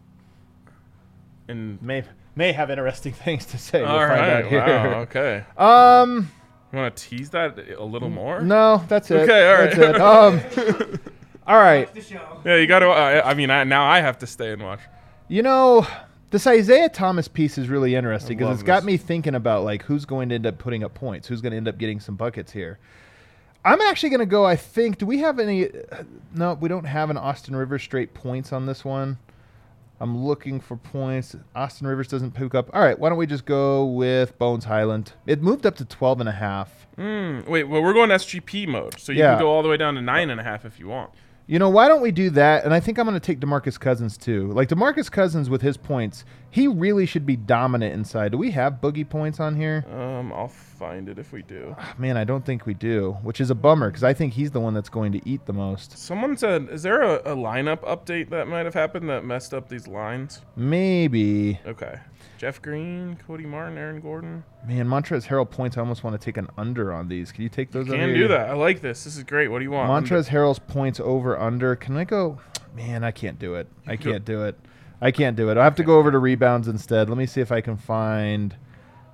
And 1.47 1.81
may 1.81 2.03
may 2.35 2.51
have 2.51 2.69
interesting 2.69 3.13
things 3.25 3.45
to 3.47 3.57
say. 3.57 3.83
all 3.83 3.97
we'll 3.97 4.07
find 4.07 4.19
right, 4.21 4.43
out 4.45 4.49
here. 4.49 4.59
wow, 4.59 4.99
okay. 5.01 5.43
Um, 5.57 6.31
You 6.71 6.79
want 6.79 6.95
to 6.95 7.03
tease 7.09 7.29
that 7.31 7.57
a 7.77 7.83
little 7.83 8.09
more? 8.09 8.41
no, 8.41 8.83
that's 8.87 9.11
it. 9.11 9.17
Okay, 9.21 9.47
all 9.51 9.59
right. 9.65 9.75
That's 9.75 9.97
it. 9.97 10.99
Um, 10.99 10.99
all 11.47 11.57
right. 11.57 11.91
The 11.93 12.01
show. 12.01 12.41
Yeah, 12.45 12.55
you 12.57 12.67
got 12.67 12.79
to. 12.79 12.89
Uh, 12.89 13.21
I 13.25 13.33
mean, 13.33 13.49
I, 13.49 13.63
now 13.63 13.85
I 13.85 14.01
have 14.01 14.19
to 14.19 14.27
stay 14.27 14.51
and 14.51 14.61
watch. 14.61 14.81
You 15.27 15.41
know, 15.43 15.85
this 16.31 16.45
Isaiah 16.47 16.89
Thomas 16.89 17.27
piece 17.27 17.57
is 17.57 17.67
really 17.69 17.95
interesting 17.95 18.37
because 18.37 18.47
love 18.49 18.55
it's 18.55 18.63
got 18.63 18.75
this. 18.81 18.85
me 18.85 18.97
thinking 18.97 19.35
about 19.35 19.63
like 19.63 19.83
who's 19.83 20.05
going 20.05 20.29
to 20.29 20.35
end 20.35 20.45
up 20.45 20.57
putting 20.57 20.83
up 20.83 20.93
points, 20.93 21.27
who's 21.27 21.41
going 21.41 21.51
to 21.51 21.57
end 21.57 21.67
up 21.67 21.77
getting 21.77 21.99
some 21.99 22.15
buckets 22.15 22.51
here. 22.51 22.79
I'm 23.65 23.81
actually 23.81 24.09
going 24.09 24.19
to 24.21 24.25
go. 24.25 24.45
I 24.45 24.55
think. 24.55 24.97
Do 24.99 25.05
we 25.05 25.19
have 25.19 25.39
any? 25.39 25.67
uh, 25.67 26.03
No, 26.33 26.53
we 26.53 26.69
don't 26.69 26.85
have 26.85 27.09
an 27.09 27.17
Austin 27.17 27.55
Rivers 27.55 27.83
straight 27.83 28.13
points 28.13 28.53
on 28.53 28.65
this 28.65 28.85
one. 28.85 29.17
I'm 30.01 30.17
looking 30.23 30.61
for 30.61 30.77
points. 30.77 31.35
Austin 31.53 31.85
Rivers 31.85 32.07
doesn't 32.07 32.31
pick 32.33 32.55
up. 32.55 32.69
All 32.73 32.81
right, 32.81 32.97
why 32.97 33.09
don't 33.09 33.17
we 33.17 33.27
just 33.27 33.43
go 33.45 33.83
with 33.85 34.37
Bones 34.37 34.63
Hyland? 34.63 35.11
It 35.25 35.41
moved 35.41 35.65
up 35.65 35.75
to 35.75 35.83
12 35.83 36.21
and 36.21 36.29
a 36.29 36.33
half. 36.33 36.87
Mm, 36.97 37.45
wait, 37.47 37.65
well, 37.65 37.83
we're 37.83 37.91
going 37.91 38.09
SGP 38.09 38.65
mode, 38.65 38.97
so 38.97 39.11
you 39.11 39.19
Yeah. 39.19 39.31
can 39.33 39.39
go 39.41 39.49
all 39.51 39.61
the 39.61 39.67
way 39.67 39.75
down 39.75 39.95
to 39.95 40.01
nine 40.01 40.29
and 40.29 40.39
a 40.39 40.43
half 40.43 40.63
if 40.63 40.79
you 40.79 40.87
want. 40.87 41.09
You 41.49 41.57
know, 41.57 41.71
why 41.71 41.87
don't 41.87 42.01
we 42.03 42.11
do 42.11 42.29
that? 42.29 42.63
And 42.63 42.75
I 42.75 42.79
think 42.79 42.99
I'm 42.99 43.07
going 43.07 43.15
to 43.15 43.19
take 43.19 43.39
DeMarcus 43.39 43.79
Cousins 43.79 44.19
too. 44.19 44.51
Like 44.51 44.69
DeMarcus 44.69 45.11
Cousins 45.11 45.49
with 45.49 45.63
his 45.63 45.77
points, 45.77 46.23
he 46.51 46.67
really 46.67 47.05
should 47.05 47.25
be 47.25 47.35
dominant 47.35 47.93
inside. 47.93 48.31
Do 48.31 48.37
we 48.37 48.51
have 48.51 48.81
boogie 48.81 49.07
points 49.07 49.39
on 49.39 49.55
here? 49.55 49.85
Um, 49.91 50.33
I'll 50.33 50.47
find 50.47 51.07
it 51.09 51.19
if 51.19 51.31
we 51.31 51.41
do. 51.43 51.75
Man, 51.97 52.17
I 52.17 52.23
don't 52.23 52.45
think 52.45 52.65
we 52.65 52.73
do, 52.73 53.17
which 53.21 53.39
is 53.39 53.49
a 53.49 53.55
bummer 53.55 53.89
because 53.89 54.03
I 54.03 54.13
think 54.13 54.33
he's 54.33 54.51
the 54.51 54.59
one 54.59 54.73
that's 54.73 54.89
going 54.89 55.11
to 55.11 55.29
eat 55.29 55.45
the 55.45 55.53
most. 55.53 55.97
Someone 55.97 56.37
said, 56.37 56.69
is 56.71 56.83
there 56.83 57.01
a, 57.01 57.15
a 57.17 57.35
lineup 57.35 57.81
update 57.81 58.29
that 58.29 58.47
might 58.47 58.65
have 58.65 58.73
happened 58.73 59.09
that 59.09 59.23
messed 59.23 59.53
up 59.53 59.69
these 59.69 59.87
lines? 59.87 60.41
Maybe. 60.55 61.59
Okay. 61.65 61.99
Jeff 62.37 62.61
Green, 62.61 63.17
Cody 63.27 63.45
Martin, 63.45 63.77
Aaron 63.77 63.99
Gordon. 63.99 64.43
Man, 64.65 64.87
Montrezl 64.87 65.27
Harrell 65.27 65.49
points. 65.49 65.77
I 65.77 65.81
almost 65.81 66.03
want 66.03 66.19
to 66.19 66.23
take 66.23 66.37
an 66.37 66.47
under 66.57 66.93
on 66.93 67.09
these. 67.09 67.31
Can 67.31 67.43
you 67.43 67.49
take 67.49 67.71
those? 67.71 67.87
over 67.87 67.97
Can 67.97 68.13
do 68.13 68.27
that. 68.29 68.49
I 68.49 68.53
like 68.53 68.81
this. 68.81 69.03
This 69.03 69.17
is 69.17 69.23
great. 69.23 69.49
What 69.49 69.59
do 69.59 69.65
you 69.65 69.71
want? 69.71 69.89
Montrezl 69.89 70.29
Harrell's 70.29 70.59
points 70.59 70.99
over 70.99 71.37
under. 71.37 71.75
Can 71.75 71.97
I 71.97 72.05
go? 72.05 72.39
Man, 72.73 73.03
I 73.03 73.11
can't 73.11 73.37
do 73.37 73.55
it. 73.55 73.67
I 73.85 73.97
can't 73.97 74.23
do 74.23 74.45
it. 74.45 74.57
I 75.01 75.11
can't 75.11 75.35
do 75.35 75.49
it. 75.49 75.57
I 75.57 75.63
have 75.63 75.75
to 75.75 75.83
go 75.83 75.97
over 75.97 76.11
to 76.11 76.19
rebounds 76.19 76.67
instead. 76.67 77.09
Let 77.09 77.17
me 77.17 77.25
see 77.25 77.41
if 77.41 77.51
I 77.51 77.61
can 77.61 77.77
find. 77.77 78.55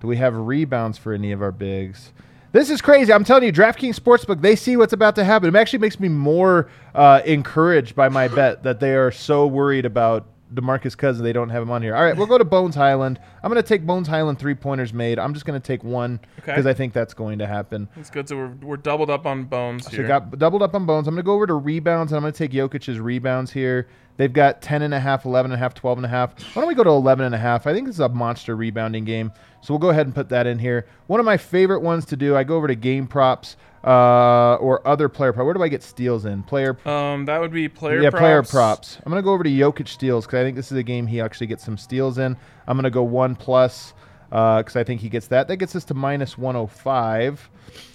Do 0.02 0.08
we 0.08 0.18
have 0.18 0.36
rebounds 0.36 0.98
for 0.98 1.14
any 1.14 1.32
of 1.32 1.42
our 1.42 1.52
bigs? 1.52 2.12
This 2.52 2.70
is 2.70 2.82
crazy. 2.82 3.12
I'm 3.12 3.24
telling 3.24 3.44
you, 3.44 3.52
DraftKings 3.52 4.00
Sportsbook, 4.00 4.42
they 4.42 4.56
see 4.56 4.78
what's 4.78 4.94
about 4.94 5.16
to 5.16 5.24
happen. 5.26 5.54
It 5.54 5.60
actually 5.60 5.80
makes 5.80 6.00
me 6.00 6.08
more 6.08 6.70
uh, 6.94 7.22
encouraged 7.26 7.96
by 7.96 8.08
my 8.10 8.28
bet 8.30 8.64
that 8.64 8.80
they 8.80 8.96
are 8.96 9.12
so 9.12 9.46
worried 9.46 9.86
about 9.86 10.26
DeMarcus 10.54 10.96
Cousins. 10.98 11.22
They 11.22 11.34
don't 11.34 11.50
have 11.50 11.62
him 11.64 11.70
on 11.72 11.82
here. 11.82 11.96
All 11.96 12.04
right, 12.04 12.16
we'll 12.16 12.28
go 12.28 12.38
to 12.38 12.46
Bones 12.46 12.76
Hyland. 12.76 13.20
I'm 13.44 13.52
going 13.52 13.62
to 13.62 13.68
take 13.68 13.86
Bones 13.86 14.08
Hyland 14.08 14.40
three 14.40 14.56
pointers 14.56 14.94
made. 14.94 15.20
I'm 15.20 15.34
just 15.34 15.46
going 15.46 15.60
to 15.60 15.66
take 15.66 15.84
one 15.84 16.20
Okay. 16.40 16.52
because 16.54 16.66
I 16.66 16.74
think 16.74 16.94
that's 16.94 17.14
going 17.14 17.40
to 17.40 17.48
happen. 17.48 17.90
That's 17.96 18.10
good. 18.10 18.30
So 18.30 18.38
we're, 18.38 18.54
we're 18.62 18.78
doubled 18.78 19.10
up 19.10 19.26
on 19.26 19.44
bones 19.46 19.86
So 19.86 19.92
here. 19.92 20.08
got 20.08 20.38
doubled 20.40 20.62
up 20.62 20.76
on 20.76 20.86
bones. 20.86 21.08
I'm 21.10 21.14
going 21.16 21.24
to 21.24 21.26
go 21.26 21.34
over 21.34 21.48
to 21.48 21.56
rebounds, 21.56 22.12
and 22.14 22.18
I'm 22.18 22.22
going 22.24 22.32
to 22.34 22.38
take 22.38 22.52
Jokic's 22.52 23.00
rebounds 23.00 23.52
here. 23.52 23.88
They've 24.18 24.32
got 24.32 24.62
10 24.62 24.82
and 24.82 24.94
a 24.94 25.00
half, 25.00 25.26
11 25.26 25.52
and 25.52 25.60
a 25.60 25.60
half, 25.60 25.74
12 25.74 25.98
and 26.00 26.06
a 26.06 26.10
half. 26.10 26.40
Why 26.56 26.62
don't 26.62 26.68
we 26.68 26.76
go 26.76 26.84
to 26.84 26.90
11 26.90 27.26
and 27.26 27.36
a 27.36 27.38
half? 27.38 27.68
I 27.68 27.74
think 27.74 27.88
this 27.88 27.96
is 27.96 28.00
a 28.00 28.10
monster 28.10 28.56
rebounding 28.56 29.04
game. 29.04 29.32
So 29.62 29.74
we'll 29.74 29.80
go 29.80 29.90
ahead 29.90 30.06
and 30.06 30.16
put 30.16 30.30
that 30.30 30.48
in 30.48 30.60
here. 30.60 30.88
One 31.08 31.20
of 31.20 31.26
my 31.26 31.38
favorite 31.38 31.82
ones 31.82 32.06
to 32.06 32.16
do, 32.16 32.36
I 32.36 32.44
go 32.44 32.56
over 32.56 32.68
to 32.68 32.76
game 32.76 33.08
props 33.08 33.58
uh, 33.84 34.56
or 34.56 34.88
other 34.88 35.10
player 35.10 35.34
props. 35.34 35.46
Where 35.46 35.54
do 35.54 35.64
I 35.64 35.68
get 35.68 35.84
steals 35.84 36.26
in? 36.26 36.44
Player 36.44 36.78
um, 36.88 37.26
that 37.26 37.42
would 37.42 37.52
be 37.52 37.68
player 37.68 38.02
yeah, 38.02 38.10
props. 38.10 38.22
player 38.22 38.44
props. 38.44 38.98
I'm 39.06 39.12
going 39.12 39.22
to 39.22 39.26
go 39.26 39.34
over 39.34 39.44
to 39.44 39.50
Jokic 39.50 39.88
steals 39.88 40.26
because 40.26 40.40
I 40.40 40.44
think 40.44 40.56
this 40.56 40.72
is 40.72 40.78
a 40.78 40.84
game 40.84 41.08
he 41.08 41.20
actually 41.20 41.48
gets 41.48 41.66
some 41.66 41.78
steals 41.78 42.18
in. 42.18 42.38
I'm 42.68 42.78
going 42.78 42.84
to 42.86 42.90
go 42.90 43.04
one 43.04 43.36
plus 43.36 43.94
because 44.30 44.76
I 44.76 44.84
think 44.84 45.02
he 45.02 45.10
gets 45.10 45.28
that. 45.28 45.48
That 45.48 45.58
gets 45.58 45.76
us 45.76 45.84
to 45.86 45.94
minus 45.94 46.38
105. 46.38 47.50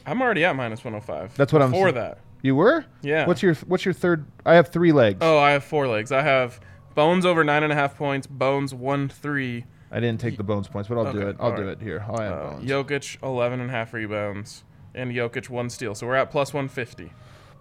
I'm 0.06 0.20
already 0.20 0.44
at 0.44 0.54
minus 0.54 0.84
105. 0.84 1.36
That's 1.36 1.52
what 1.52 1.62
I'm 1.62 1.70
Before 1.70 1.92
that. 1.92 2.18
You 2.42 2.56
were? 2.56 2.84
Yeah. 3.02 3.26
What's 3.26 3.42
your 3.42 3.54
What's 3.66 3.84
your 3.84 3.94
third? 3.94 4.26
I 4.46 4.54
have 4.54 4.68
three 4.68 4.92
legs. 4.92 5.18
Oh, 5.20 5.38
I 5.38 5.50
have 5.52 5.64
four 5.64 5.86
legs. 5.88 6.10
I 6.12 6.22
have 6.22 6.60
Bones 6.94 7.24
over 7.24 7.44
nine 7.44 7.62
and 7.62 7.72
a 7.72 7.76
half 7.76 7.96
points. 7.96 8.26
Bones 8.26 8.74
one 8.74 9.08
three. 9.08 9.64
I 9.92 10.00
didn't 10.00 10.20
take 10.20 10.36
the 10.36 10.42
bones 10.44 10.68
points, 10.68 10.88
but 10.88 10.98
I'll 10.98 11.12
do 11.12 11.20
it. 11.28 11.36
I'll 11.40 11.50
do 11.54 11.62
alright. 11.62 11.78
it 11.78 11.82
here. 11.82 12.04
I'll 12.08 12.18
have 12.20 12.32
Uh, 12.32 12.50
bones. 12.50 12.68
Jokic 12.70 13.22
11 13.22 13.60
and 13.60 13.70
a 13.70 13.72
half 13.72 13.92
rebounds. 13.92 14.64
And 14.94 15.10
Jokic 15.12 15.48
one 15.48 15.68
steal. 15.70 15.94
So 15.94 16.06
we're 16.06 16.14
at 16.16 16.30
plus 16.30 16.52
150. 16.54 17.12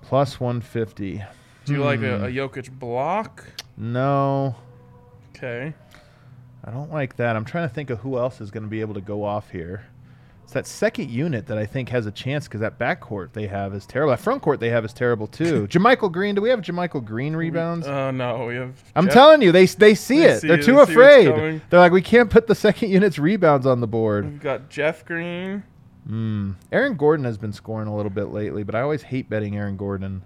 Plus 0.01 0.39
150. 0.39 1.23
Do 1.65 1.73
you 1.73 1.79
like 1.83 2.01
a, 2.01 2.17
Hmm. 2.19 2.23
a 2.25 2.27
Jokic 2.27 2.71
block? 2.71 3.45
No, 3.77 4.55
Okay. 5.35 5.73
I 6.65 6.71
don't 6.71 6.91
like 6.91 7.15
that. 7.17 7.35
I'm 7.35 7.45
trying 7.45 7.67
to 7.67 7.73
think 7.73 7.89
of 7.89 7.99
who 7.99 8.17
else 8.17 8.41
is 8.41 8.51
going 8.51 8.63
to 8.63 8.69
be 8.69 8.81
able 8.81 8.93
to 8.95 9.01
go 9.01 9.23
off 9.23 9.49
here. 9.51 9.85
It's 10.49 10.53
that 10.55 10.65
second 10.65 11.11
unit 11.11 11.45
that 11.45 11.59
I 11.59 11.67
think 11.67 11.89
has 11.89 12.07
a 12.07 12.11
chance 12.11 12.47
because 12.47 12.61
that 12.61 12.79
backcourt 12.79 13.33
they 13.33 13.45
have 13.45 13.71
is 13.75 13.85
terrible. 13.85 14.09
That 14.09 14.19
front 14.19 14.41
court 14.41 14.59
they 14.59 14.71
have 14.71 14.83
is 14.83 14.93
terrible 14.93 15.27
too. 15.27 15.67
JaMychal 15.69 16.11
Green. 16.11 16.33
Do 16.33 16.41
we 16.41 16.49
have 16.49 16.61
JaMychal 16.61 17.05
Green 17.05 17.35
rebounds? 17.35 17.85
Uh, 17.85 18.09
no, 18.09 18.47
we 18.47 18.55
have. 18.55 18.73
I'm 18.95 19.07
telling 19.07 19.43
you, 19.43 19.51
they 19.51 19.67
they 19.67 19.93
see 19.93 20.21
They 20.21 20.25
it. 20.31 20.39
see 20.41 20.47
They're 20.47 20.57
it. 20.57 20.65
too 20.65 20.77
They 20.77 20.81
afraid. 20.81 21.61
They're 21.69 21.79
like, 21.79 21.91
we 21.91 22.01
can't 22.01 22.31
put 22.31 22.47
the 22.47 22.55
second 22.55 22.89
unit's 22.89 23.19
rebounds 23.19 23.67
on 23.67 23.79
the 23.79 23.85
board. 23.85 24.25
We've 24.25 24.41
got 24.41 24.71
Jeff 24.71 25.05
Green. 25.05 25.61
Mm. 26.09 26.55
Aaron 26.71 26.95
Gordon 26.97 27.25
has 27.25 27.37
been 27.37 27.53
scoring 27.53 27.87
a 27.87 27.95
little 27.95 28.09
bit 28.09 28.29
lately, 28.29 28.63
but 28.63 28.73
I 28.73 28.81
always 28.81 29.03
hate 29.03 29.29
betting 29.29 29.55
Aaron 29.55 29.77
Gordon. 29.77 30.23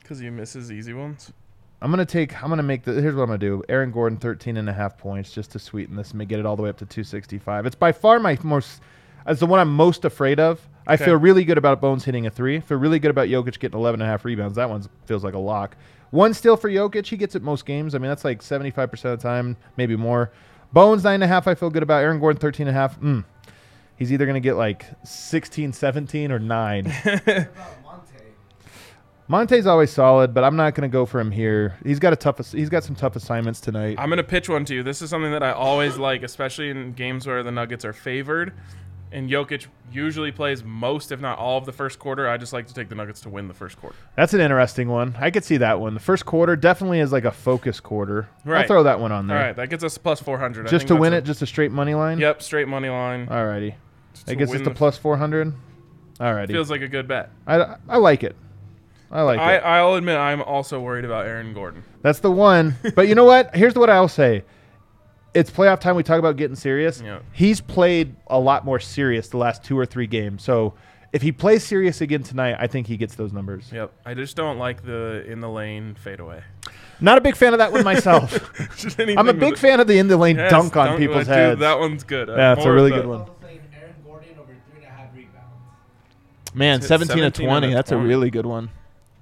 Because 0.00 0.20
he 0.20 0.30
misses 0.30 0.72
easy 0.72 0.94
ones. 0.94 1.34
I'm 1.82 1.90
gonna 1.90 2.06
take. 2.06 2.42
I'm 2.42 2.48
gonna 2.48 2.62
make 2.62 2.84
the. 2.84 2.92
Here's 3.00 3.14
what 3.14 3.22
I'm 3.22 3.28
gonna 3.28 3.38
do. 3.38 3.62
Aaron 3.68 3.90
Gordon, 3.90 4.18
13 4.18 4.56
and 4.56 4.68
a 4.68 4.72
half 4.72 4.96
points, 4.96 5.30
just 5.32 5.50
to 5.52 5.58
sweeten 5.58 5.94
this 5.96 6.12
and 6.12 6.28
get 6.28 6.38
it 6.38 6.46
all 6.46 6.56
the 6.56 6.62
way 6.62 6.70
up 6.70 6.78
to 6.78 6.86
265. 6.86 7.66
It's 7.66 7.74
by 7.76 7.92
far 7.92 8.18
my 8.18 8.38
most. 8.42 8.80
It's 9.26 9.40
the 9.40 9.46
one 9.46 9.60
I'm 9.60 9.74
most 9.74 10.04
afraid 10.04 10.40
of. 10.40 10.66
I 10.86 10.94
Okay. 10.94 11.04
feel 11.06 11.16
really 11.16 11.44
good 11.44 11.58
about 11.58 11.80
Bones 11.80 12.04
hitting 12.04 12.26
a 12.26 12.30
three. 12.30 12.56
I 12.56 12.60
feel 12.60 12.78
really 12.78 12.98
good 13.00 13.10
about 13.10 13.28
Jokic 13.28 13.58
getting 13.58 13.78
11 13.78 14.00
and 14.00 14.08
a 14.08 14.10
half 14.10 14.24
rebounds. 14.24 14.54
That 14.56 14.70
one 14.70 14.84
feels 15.04 15.24
like 15.24 15.34
a 15.34 15.38
lock. 15.38 15.76
One 16.12 16.32
steal 16.32 16.56
for 16.56 16.70
Jokic. 16.70 17.06
He 17.06 17.16
gets 17.16 17.34
it 17.34 17.42
most 17.42 17.66
games. 17.66 17.94
I 17.94 17.98
mean, 17.98 18.08
that's 18.08 18.24
like 18.24 18.40
75% 18.40 18.92
of 19.12 19.18
the 19.20 19.28
time, 19.28 19.56
maybe 19.76 19.96
more. 19.96 20.30
Bones, 20.72 21.02
nine 21.02 21.14
and 21.14 21.24
a 21.24 21.26
half. 21.26 21.48
I 21.48 21.56
feel 21.56 21.70
good 21.70 21.82
about. 21.82 22.02
Aaron 22.04 22.20
Gordon, 22.20 22.40
13 22.40 22.68
and 22.68 22.76
a 22.76 22.80
half. 22.80 22.98
Mm. 23.00 23.24
He's 23.96 24.12
either 24.12 24.26
gonna 24.26 24.40
get 24.40 24.54
like 24.54 24.84
16, 25.04 25.72
17, 25.72 26.30
or 26.30 26.38
nine. 26.38 26.84
What 29.28 29.38
about 29.38 29.38
Monte? 29.38 29.54
Monte's 29.54 29.66
always 29.66 29.90
solid, 29.92 30.32
but 30.34 30.44
I'm 30.44 30.56
not 30.56 30.74
going 30.74 30.88
to 30.88 30.92
go 30.92 31.06
for 31.06 31.20
him 31.20 31.30
here. 31.30 31.76
He's 31.84 31.98
got 31.98 32.12
a 32.12 32.16
tough. 32.16 32.40
ass- 32.40 32.52
He's 32.52 32.68
got 32.68 32.84
some 32.84 32.94
tough 32.96 33.16
assignments 33.16 33.60
tonight. 33.60 33.96
I'm 33.98 34.08
going 34.08 34.16
to 34.18 34.22
pitch 34.24 34.48
one 34.48 34.64
to 34.66 34.74
you. 34.74 34.82
This 34.82 35.02
is 35.02 35.10
something 35.10 35.32
that 35.32 35.42
I 35.42 35.52
always 35.52 35.96
like, 35.98 36.22
especially 36.22 36.70
in 36.70 36.92
games 36.92 37.26
where 37.26 37.42
the 37.42 37.50
Nuggets 37.52 37.84
are 37.84 37.92
favored. 37.92 38.52
And 39.12 39.30
Jokic 39.30 39.66
usually 39.92 40.32
plays 40.32 40.64
most, 40.64 41.12
if 41.12 41.20
not 41.20 41.38
all, 41.38 41.58
of 41.58 41.64
the 41.64 41.72
first 41.72 41.98
quarter. 42.00 42.28
I 42.28 42.36
just 42.38 42.52
like 42.52 42.66
to 42.66 42.74
take 42.74 42.88
the 42.88 42.96
Nuggets 42.96 43.20
to 43.20 43.28
win 43.28 43.46
the 43.46 43.54
first 43.54 43.78
quarter. 43.80 43.96
That's 44.16 44.34
an 44.34 44.40
interesting 44.40 44.88
one. 44.88 45.14
I 45.18 45.30
could 45.30 45.44
see 45.44 45.58
that 45.58 45.78
one. 45.80 45.94
The 45.94 46.00
first 46.00 46.26
quarter 46.26 46.56
definitely 46.56 46.98
is 47.00 47.12
like 47.12 47.24
a 47.24 47.30
focus 47.30 47.78
quarter. 47.78 48.28
I'll 48.44 48.52
Right. 48.52 48.66
throw 48.66 48.82
that 48.82 48.98
one 49.00 49.12
on 49.12 49.28
there. 49.28 49.38
All 49.38 49.44
right, 49.44 49.56
that 49.56 49.70
gets 49.70 49.84
us 49.84 49.96
plus 49.96 50.20
400. 50.20 50.66
I 50.66 50.70
Just 50.70 50.82
think 50.82 50.88
to 50.88 50.94
that's 50.94 51.00
win 51.00 51.12
it, 51.14 51.24
just 51.24 51.40
a 51.40 51.46
straight 51.46 51.70
money 51.70 51.94
line. 51.94 52.18
Yep, 52.18 52.42
straight 52.42 52.66
money 52.68 52.88
line. 52.88 53.28
Alrighty. 53.28 53.74
That 54.26 54.36
gets 54.36 54.50
us 54.50 54.54
win 54.56 54.64
to 54.64 54.70
the- 54.70 54.74
plus 54.74 54.98
400. 54.98 55.52
Alrighty. 56.18 56.48
Feels 56.48 56.70
like 56.70 56.80
a 56.82 56.88
good 56.88 57.06
bet. 57.06 57.30
I, 57.46 57.76
I 57.88 57.98
like 57.98 58.24
it. 58.24 58.34
I 59.10 59.22
like 59.22 59.38
I, 59.38 59.56
it. 59.56 59.58
I'll 59.60 59.94
admit 59.94 60.16
I'm 60.16 60.42
also 60.42 60.80
worried 60.80 61.04
about 61.04 61.26
Aaron 61.26 61.54
Gordon. 61.54 61.84
That's 62.02 62.18
the 62.20 62.30
one. 62.30 62.74
but 62.94 63.08
you 63.08 63.14
know 63.14 63.24
what? 63.24 63.54
Here's 63.54 63.74
what 63.74 63.88
I'll 63.90 64.08
say. 64.08 64.44
It's 65.34 65.50
playoff 65.50 65.80
time. 65.80 65.96
We 65.96 66.02
talk 66.02 66.18
about 66.18 66.36
getting 66.36 66.56
serious. 66.56 67.00
Yeah. 67.00 67.20
He's 67.32 67.60
played 67.60 68.16
a 68.26 68.38
lot 68.38 68.64
more 68.64 68.80
serious 68.80 69.28
the 69.28 69.36
last 69.36 69.62
two 69.62 69.78
or 69.78 69.84
three 69.86 70.06
games. 70.06 70.42
So 70.42 70.74
if 71.12 71.22
he 71.22 71.30
plays 71.30 71.62
serious 71.64 72.00
again 72.00 72.22
tonight, 72.22 72.56
I 72.58 72.66
think 72.66 72.86
he 72.86 72.96
gets 72.96 73.14
those 73.14 73.32
numbers. 73.32 73.70
Yep. 73.72 73.92
I 74.04 74.14
just 74.14 74.34
don't 74.36 74.58
like 74.58 74.84
the 74.84 75.24
in 75.26 75.40
the 75.40 75.48
lane 75.48 75.94
fadeaway. 75.94 76.42
Not 77.00 77.18
a 77.18 77.20
big 77.20 77.36
fan 77.36 77.52
of 77.52 77.58
that 77.58 77.72
one 77.72 77.84
myself. 77.94 78.32
Just 78.76 78.98
I'm 78.98 79.28
a 79.28 79.32
big 79.34 79.52
with 79.52 79.60
fan 79.60 79.80
of 79.80 79.86
the 79.86 79.98
in 79.98 80.08
the 80.08 80.16
lane 80.16 80.36
Yes, 80.36 80.50
dunk 80.50 80.76
on 80.76 80.86
dunk- 80.88 80.98
people's 80.98 81.26
dude, 81.26 81.34
heads. 81.34 81.60
That 81.60 81.78
one's 81.78 82.02
good. 82.04 82.28
Yeah, 82.28 82.54
it's 82.54 82.64
a 82.64 82.72
really 82.72 82.90
good 82.90 83.06
one. 83.06 83.20
Also 83.20 83.34
saying 83.42 83.60
Aaron 83.78 83.94
Gordon 84.04 84.30
over 84.38 84.54
three 84.70 84.82
and 84.82 84.84
a 84.84 84.88
half 84.88 85.14
rebounds. 85.14 86.54
Man, 86.54 86.80
17, 86.80 87.08
17 87.08 87.32
to 87.32 87.42
20. 87.44 87.66
and 87.66 87.74
a 87.74 87.76
That's 87.76 87.92
a 87.92 87.96
really 87.98 88.30
good 88.30 88.46
one. 88.46 88.70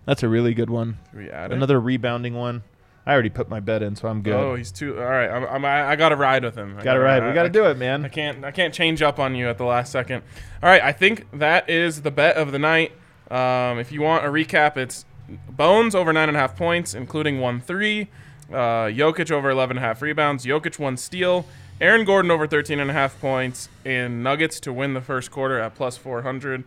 That's 0.07 0.23
a 0.23 0.29
really 0.29 0.55
good 0.55 0.71
one. 0.71 0.99
We 1.14 1.31
add 1.31 1.51
it? 1.51 1.55
Another 1.55 1.81
rebounding 1.81 2.35
one. 2.35 2.62
I 3.07 3.12
already 3.12 3.31
put 3.31 3.51
my 3.51 3.61
bet 3.61 3.83
in, 3.83 3.97
so 3.97 4.09
I'm 4.09 4.23
good. 4.23 4.35
Oh, 4.35 4.55
he's 4.55 4.73
too. 4.73 4.99
All 4.99 5.05
right, 5.05 5.29
I'm, 5.29 5.45
I'm, 5.45 5.64
I, 5.64 5.90
I 5.90 5.97
got 5.97 6.09
to 6.09 6.17
ride 6.17 6.43
with 6.43 6.57
him. 6.57 6.77
I 6.79 6.83
got 6.83 6.97
it 6.97 7.01
right. 7.01 7.23
We 7.27 7.35
got 7.35 7.43
to 7.43 7.51
do 7.51 7.67
it, 7.67 7.77
man. 7.77 8.05
I 8.05 8.09
can't. 8.09 8.45
I 8.45 8.51
can't 8.51 8.73
change 8.73 9.03
up 9.03 9.19
on 9.19 9.35
you 9.35 9.49
at 9.49 9.59
the 9.59 9.64
last 9.64 9.93
second. 9.93 10.23
All 10.62 10.71
right, 10.71 10.83
I 10.83 10.93
think 10.93 11.27
that 11.38 11.69
is 11.69 12.01
the 12.03 12.11
bet 12.11 12.37
of 12.37 12.51
the 12.53 12.59
night. 12.59 12.93
Um, 13.31 13.79
if 13.79 13.93
you 13.93 14.01
want 14.01 14.25
a 14.25 14.29
recap, 14.29 14.77
it's 14.79 15.05
Bones 15.49 15.95
over 15.95 16.12
nine 16.12 16.29
and 16.29 16.37
a 16.37 16.40
half 16.40 16.57
points, 16.57 16.95
including 16.95 17.40
one 17.40 17.61
three. 17.61 18.09
Uh, 18.51 18.87
Jokic 18.88 19.31
over 19.31 19.51
11 19.51 19.77
and 19.79 19.85
a 19.85 19.88
half 19.88 20.03
rebounds. 20.03 20.45
Jokic 20.45 20.79
one 20.79 20.97
steal. 20.97 21.47
Aaron 21.81 22.05
Gordon 22.05 22.31
over 22.31 22.47
13 22.47 22.79
and 22.79 22.90
a 22.90 22.93
half 22.93 23.19
points. 23.21 23.69
And 23.85 24.23
Nuggets 24.23 24.61
to 24.61 24.73
win 24.73 24.93
the 24.95 25.01
first 25.01 25.31
quarter 25.31 25.59
at 25.59 25.75
plus 25.75 25.97
400. 25.97 26.64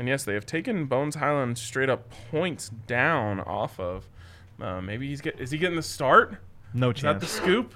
And 0.00 0.08
yes, 0.08 0.24
they 0.24 0.32
have 0.32 0.46
taken 0.46 0.86
Bones 0.86 1.16
Hyland 1.16 1.58
straight 1.58 1.90
up 1.90 2.10
points 2.30 2.70
down 2.70 3.38
off 3.38 3.78
of. 3.78 4.08
Uh, 4.58 4.80
maybe 4.80 5.06
he's 5.06 5.20
get. 5.20 5.38
Is 5.38 5.50
he 5.50 5.58
getting 5.58 5.76
the 5.76 5.82
start? 5.82 6.38
No 6.72 6.88
Is 6.88 7.02
that 7.02 7.20
the 7.20 7.26
scoop? 7.26 7.74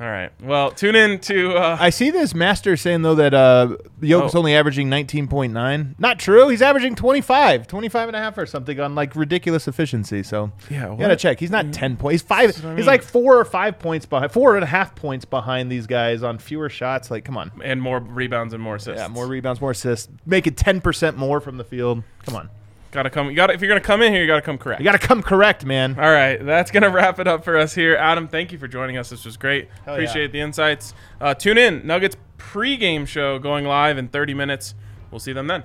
All 0.00 0.08
right. 0.08 0.32
Well, 0.42 0.72
tune 0.72 0.96
in 0.96 1.20
to. 1.20 1.54
Uh, 1.56 1.76
I 1.78 1.90
see 1.90 2.10
this 2.10 2.34
master 2.34 2.76
saying 2.76 3.02
though 3.02 3.14
that 3.14 3.32
uh 3.32 3.76
Jokic's 4.00 4.34
Oh. 4.34 4.38
only 4.40 4.54
averaging 4.56 4.88
19.9. 4.90 5.94
Not 6.00 6.18
true. 6.18 6.48
He's 6.48 6.62
averaging 6.62 6.96
25, 6.96 7.68
25 7.68 8.08
and 8.08 8.16
a 8.16 8.18
half 8.18 8.36
or 8.36 8.44
something 8.44 8.80
on 8.80 8.96
like 8.96 9.14
ridiculous 9.14 9.68
efficiency. 9.68 10.24
So 10.24 10.50
Yeah, 10.68 10.90
you 10.90 10.98
gotta 10.98 11.14
check. 11.14 11.38
He's 11.38 11.50
not 11.52 11.72
10 11.72 11.96
points. 11.96 12.22
He's 12.22 12.28
five. 12.28 12.46
What 12.56 12.64
I 12.64 12.68
He's 12.70 12.78
mean. 12.78 12.86
like 12.86 13.02
four 13.02 13.38
or 13.38 13.44
five 13.44 13.78
points 13.78 14.04
behind, 14.04 14.32
four 14.32 14.56
and 14.56 14.64
a 14.64 14.66
half 14.66 14.96
points 14.96 15.24
behind 15.24 15.70
these 15.70 15.86
guys 15.86 16.24
on 16.24 16.38
fewer 16.38 16.68
shots. 16.68 17.08
Like, 17.10 17.24
come 17.24 17.36
on. 17.36 17.52
and 17.62 17.80
more 17.80 18.00
rebounds 18.00 18.52
and 18.52 18.60
more 18.60 18.74
assists. 18.76 19.00
Yeah, 19.00 19.06
more 19.08 19.28
rebounds, 19.28 19.60
more 19.60 19.70
assists. 19.70 20.08
Make 20.26 20.48
it 20.48 20.56
10% 20.56 21.16
more 21.16 21.40
from 21.40 21.56
the 21.56 21.64
field. 21.64 22.02
Come 22.26 22.34
on. 22.34 22.50
Gotta 22.94 23.10
come. 23.10 23.28
You 23.28 23.34
gotta. 23.34 23.52
If 23.54 23.60
you're 23.60 23.68
gonna 23.68 23.80
come 23.80 24.02
in 24.02 24.12
here, 24.12 24.22
you 24.22 24.28
gotta 24.28 24.40
come 24.40 24.56
correct. 24.56 24.80
You 24.80 24.84
gotta 24.84 25.04
come 25.04 25.20
correct, 25.20 25.64
man. 25.64 25.98
All 25.98 26.12
right, 26.12 26.36
that's 26.36 26.70
gonna 26.70 26.90
wrap 26.92 27.18
it 27.18 27.26
up 27.26 27.44
for 27.44 27.56
us 27.58 27.74
here. 27.74 27.96
Adam, 27.96 28.28
thank 28.28 28.52
you 28.52 28.58
for 28.58 28.68
joining 28.68 28.96
us. 28.96 29.10
This 29.10 29.24
was 29.24 29.36
great. 29.36 29.68
Hell 29.84 29.94
Appreciate 29.94 30.30
the 30.30 30.38
insights. 30.38 30.94
Uh, 31.20 31.34
tune 31.34 31.58
in. 31.58 31.84
Nuggets 31.84 32.16
pregame 32.38 33.04
show 33.04 33.40
going 33.40 33.64
live 33.64 33.98
in 33.98 34.06
30 34.06 34.34
minutes. 34.34 34.76
We'll 35.10 35.18
see 35.18 35.32
them 35.32 35.48
then. 35.48 35.64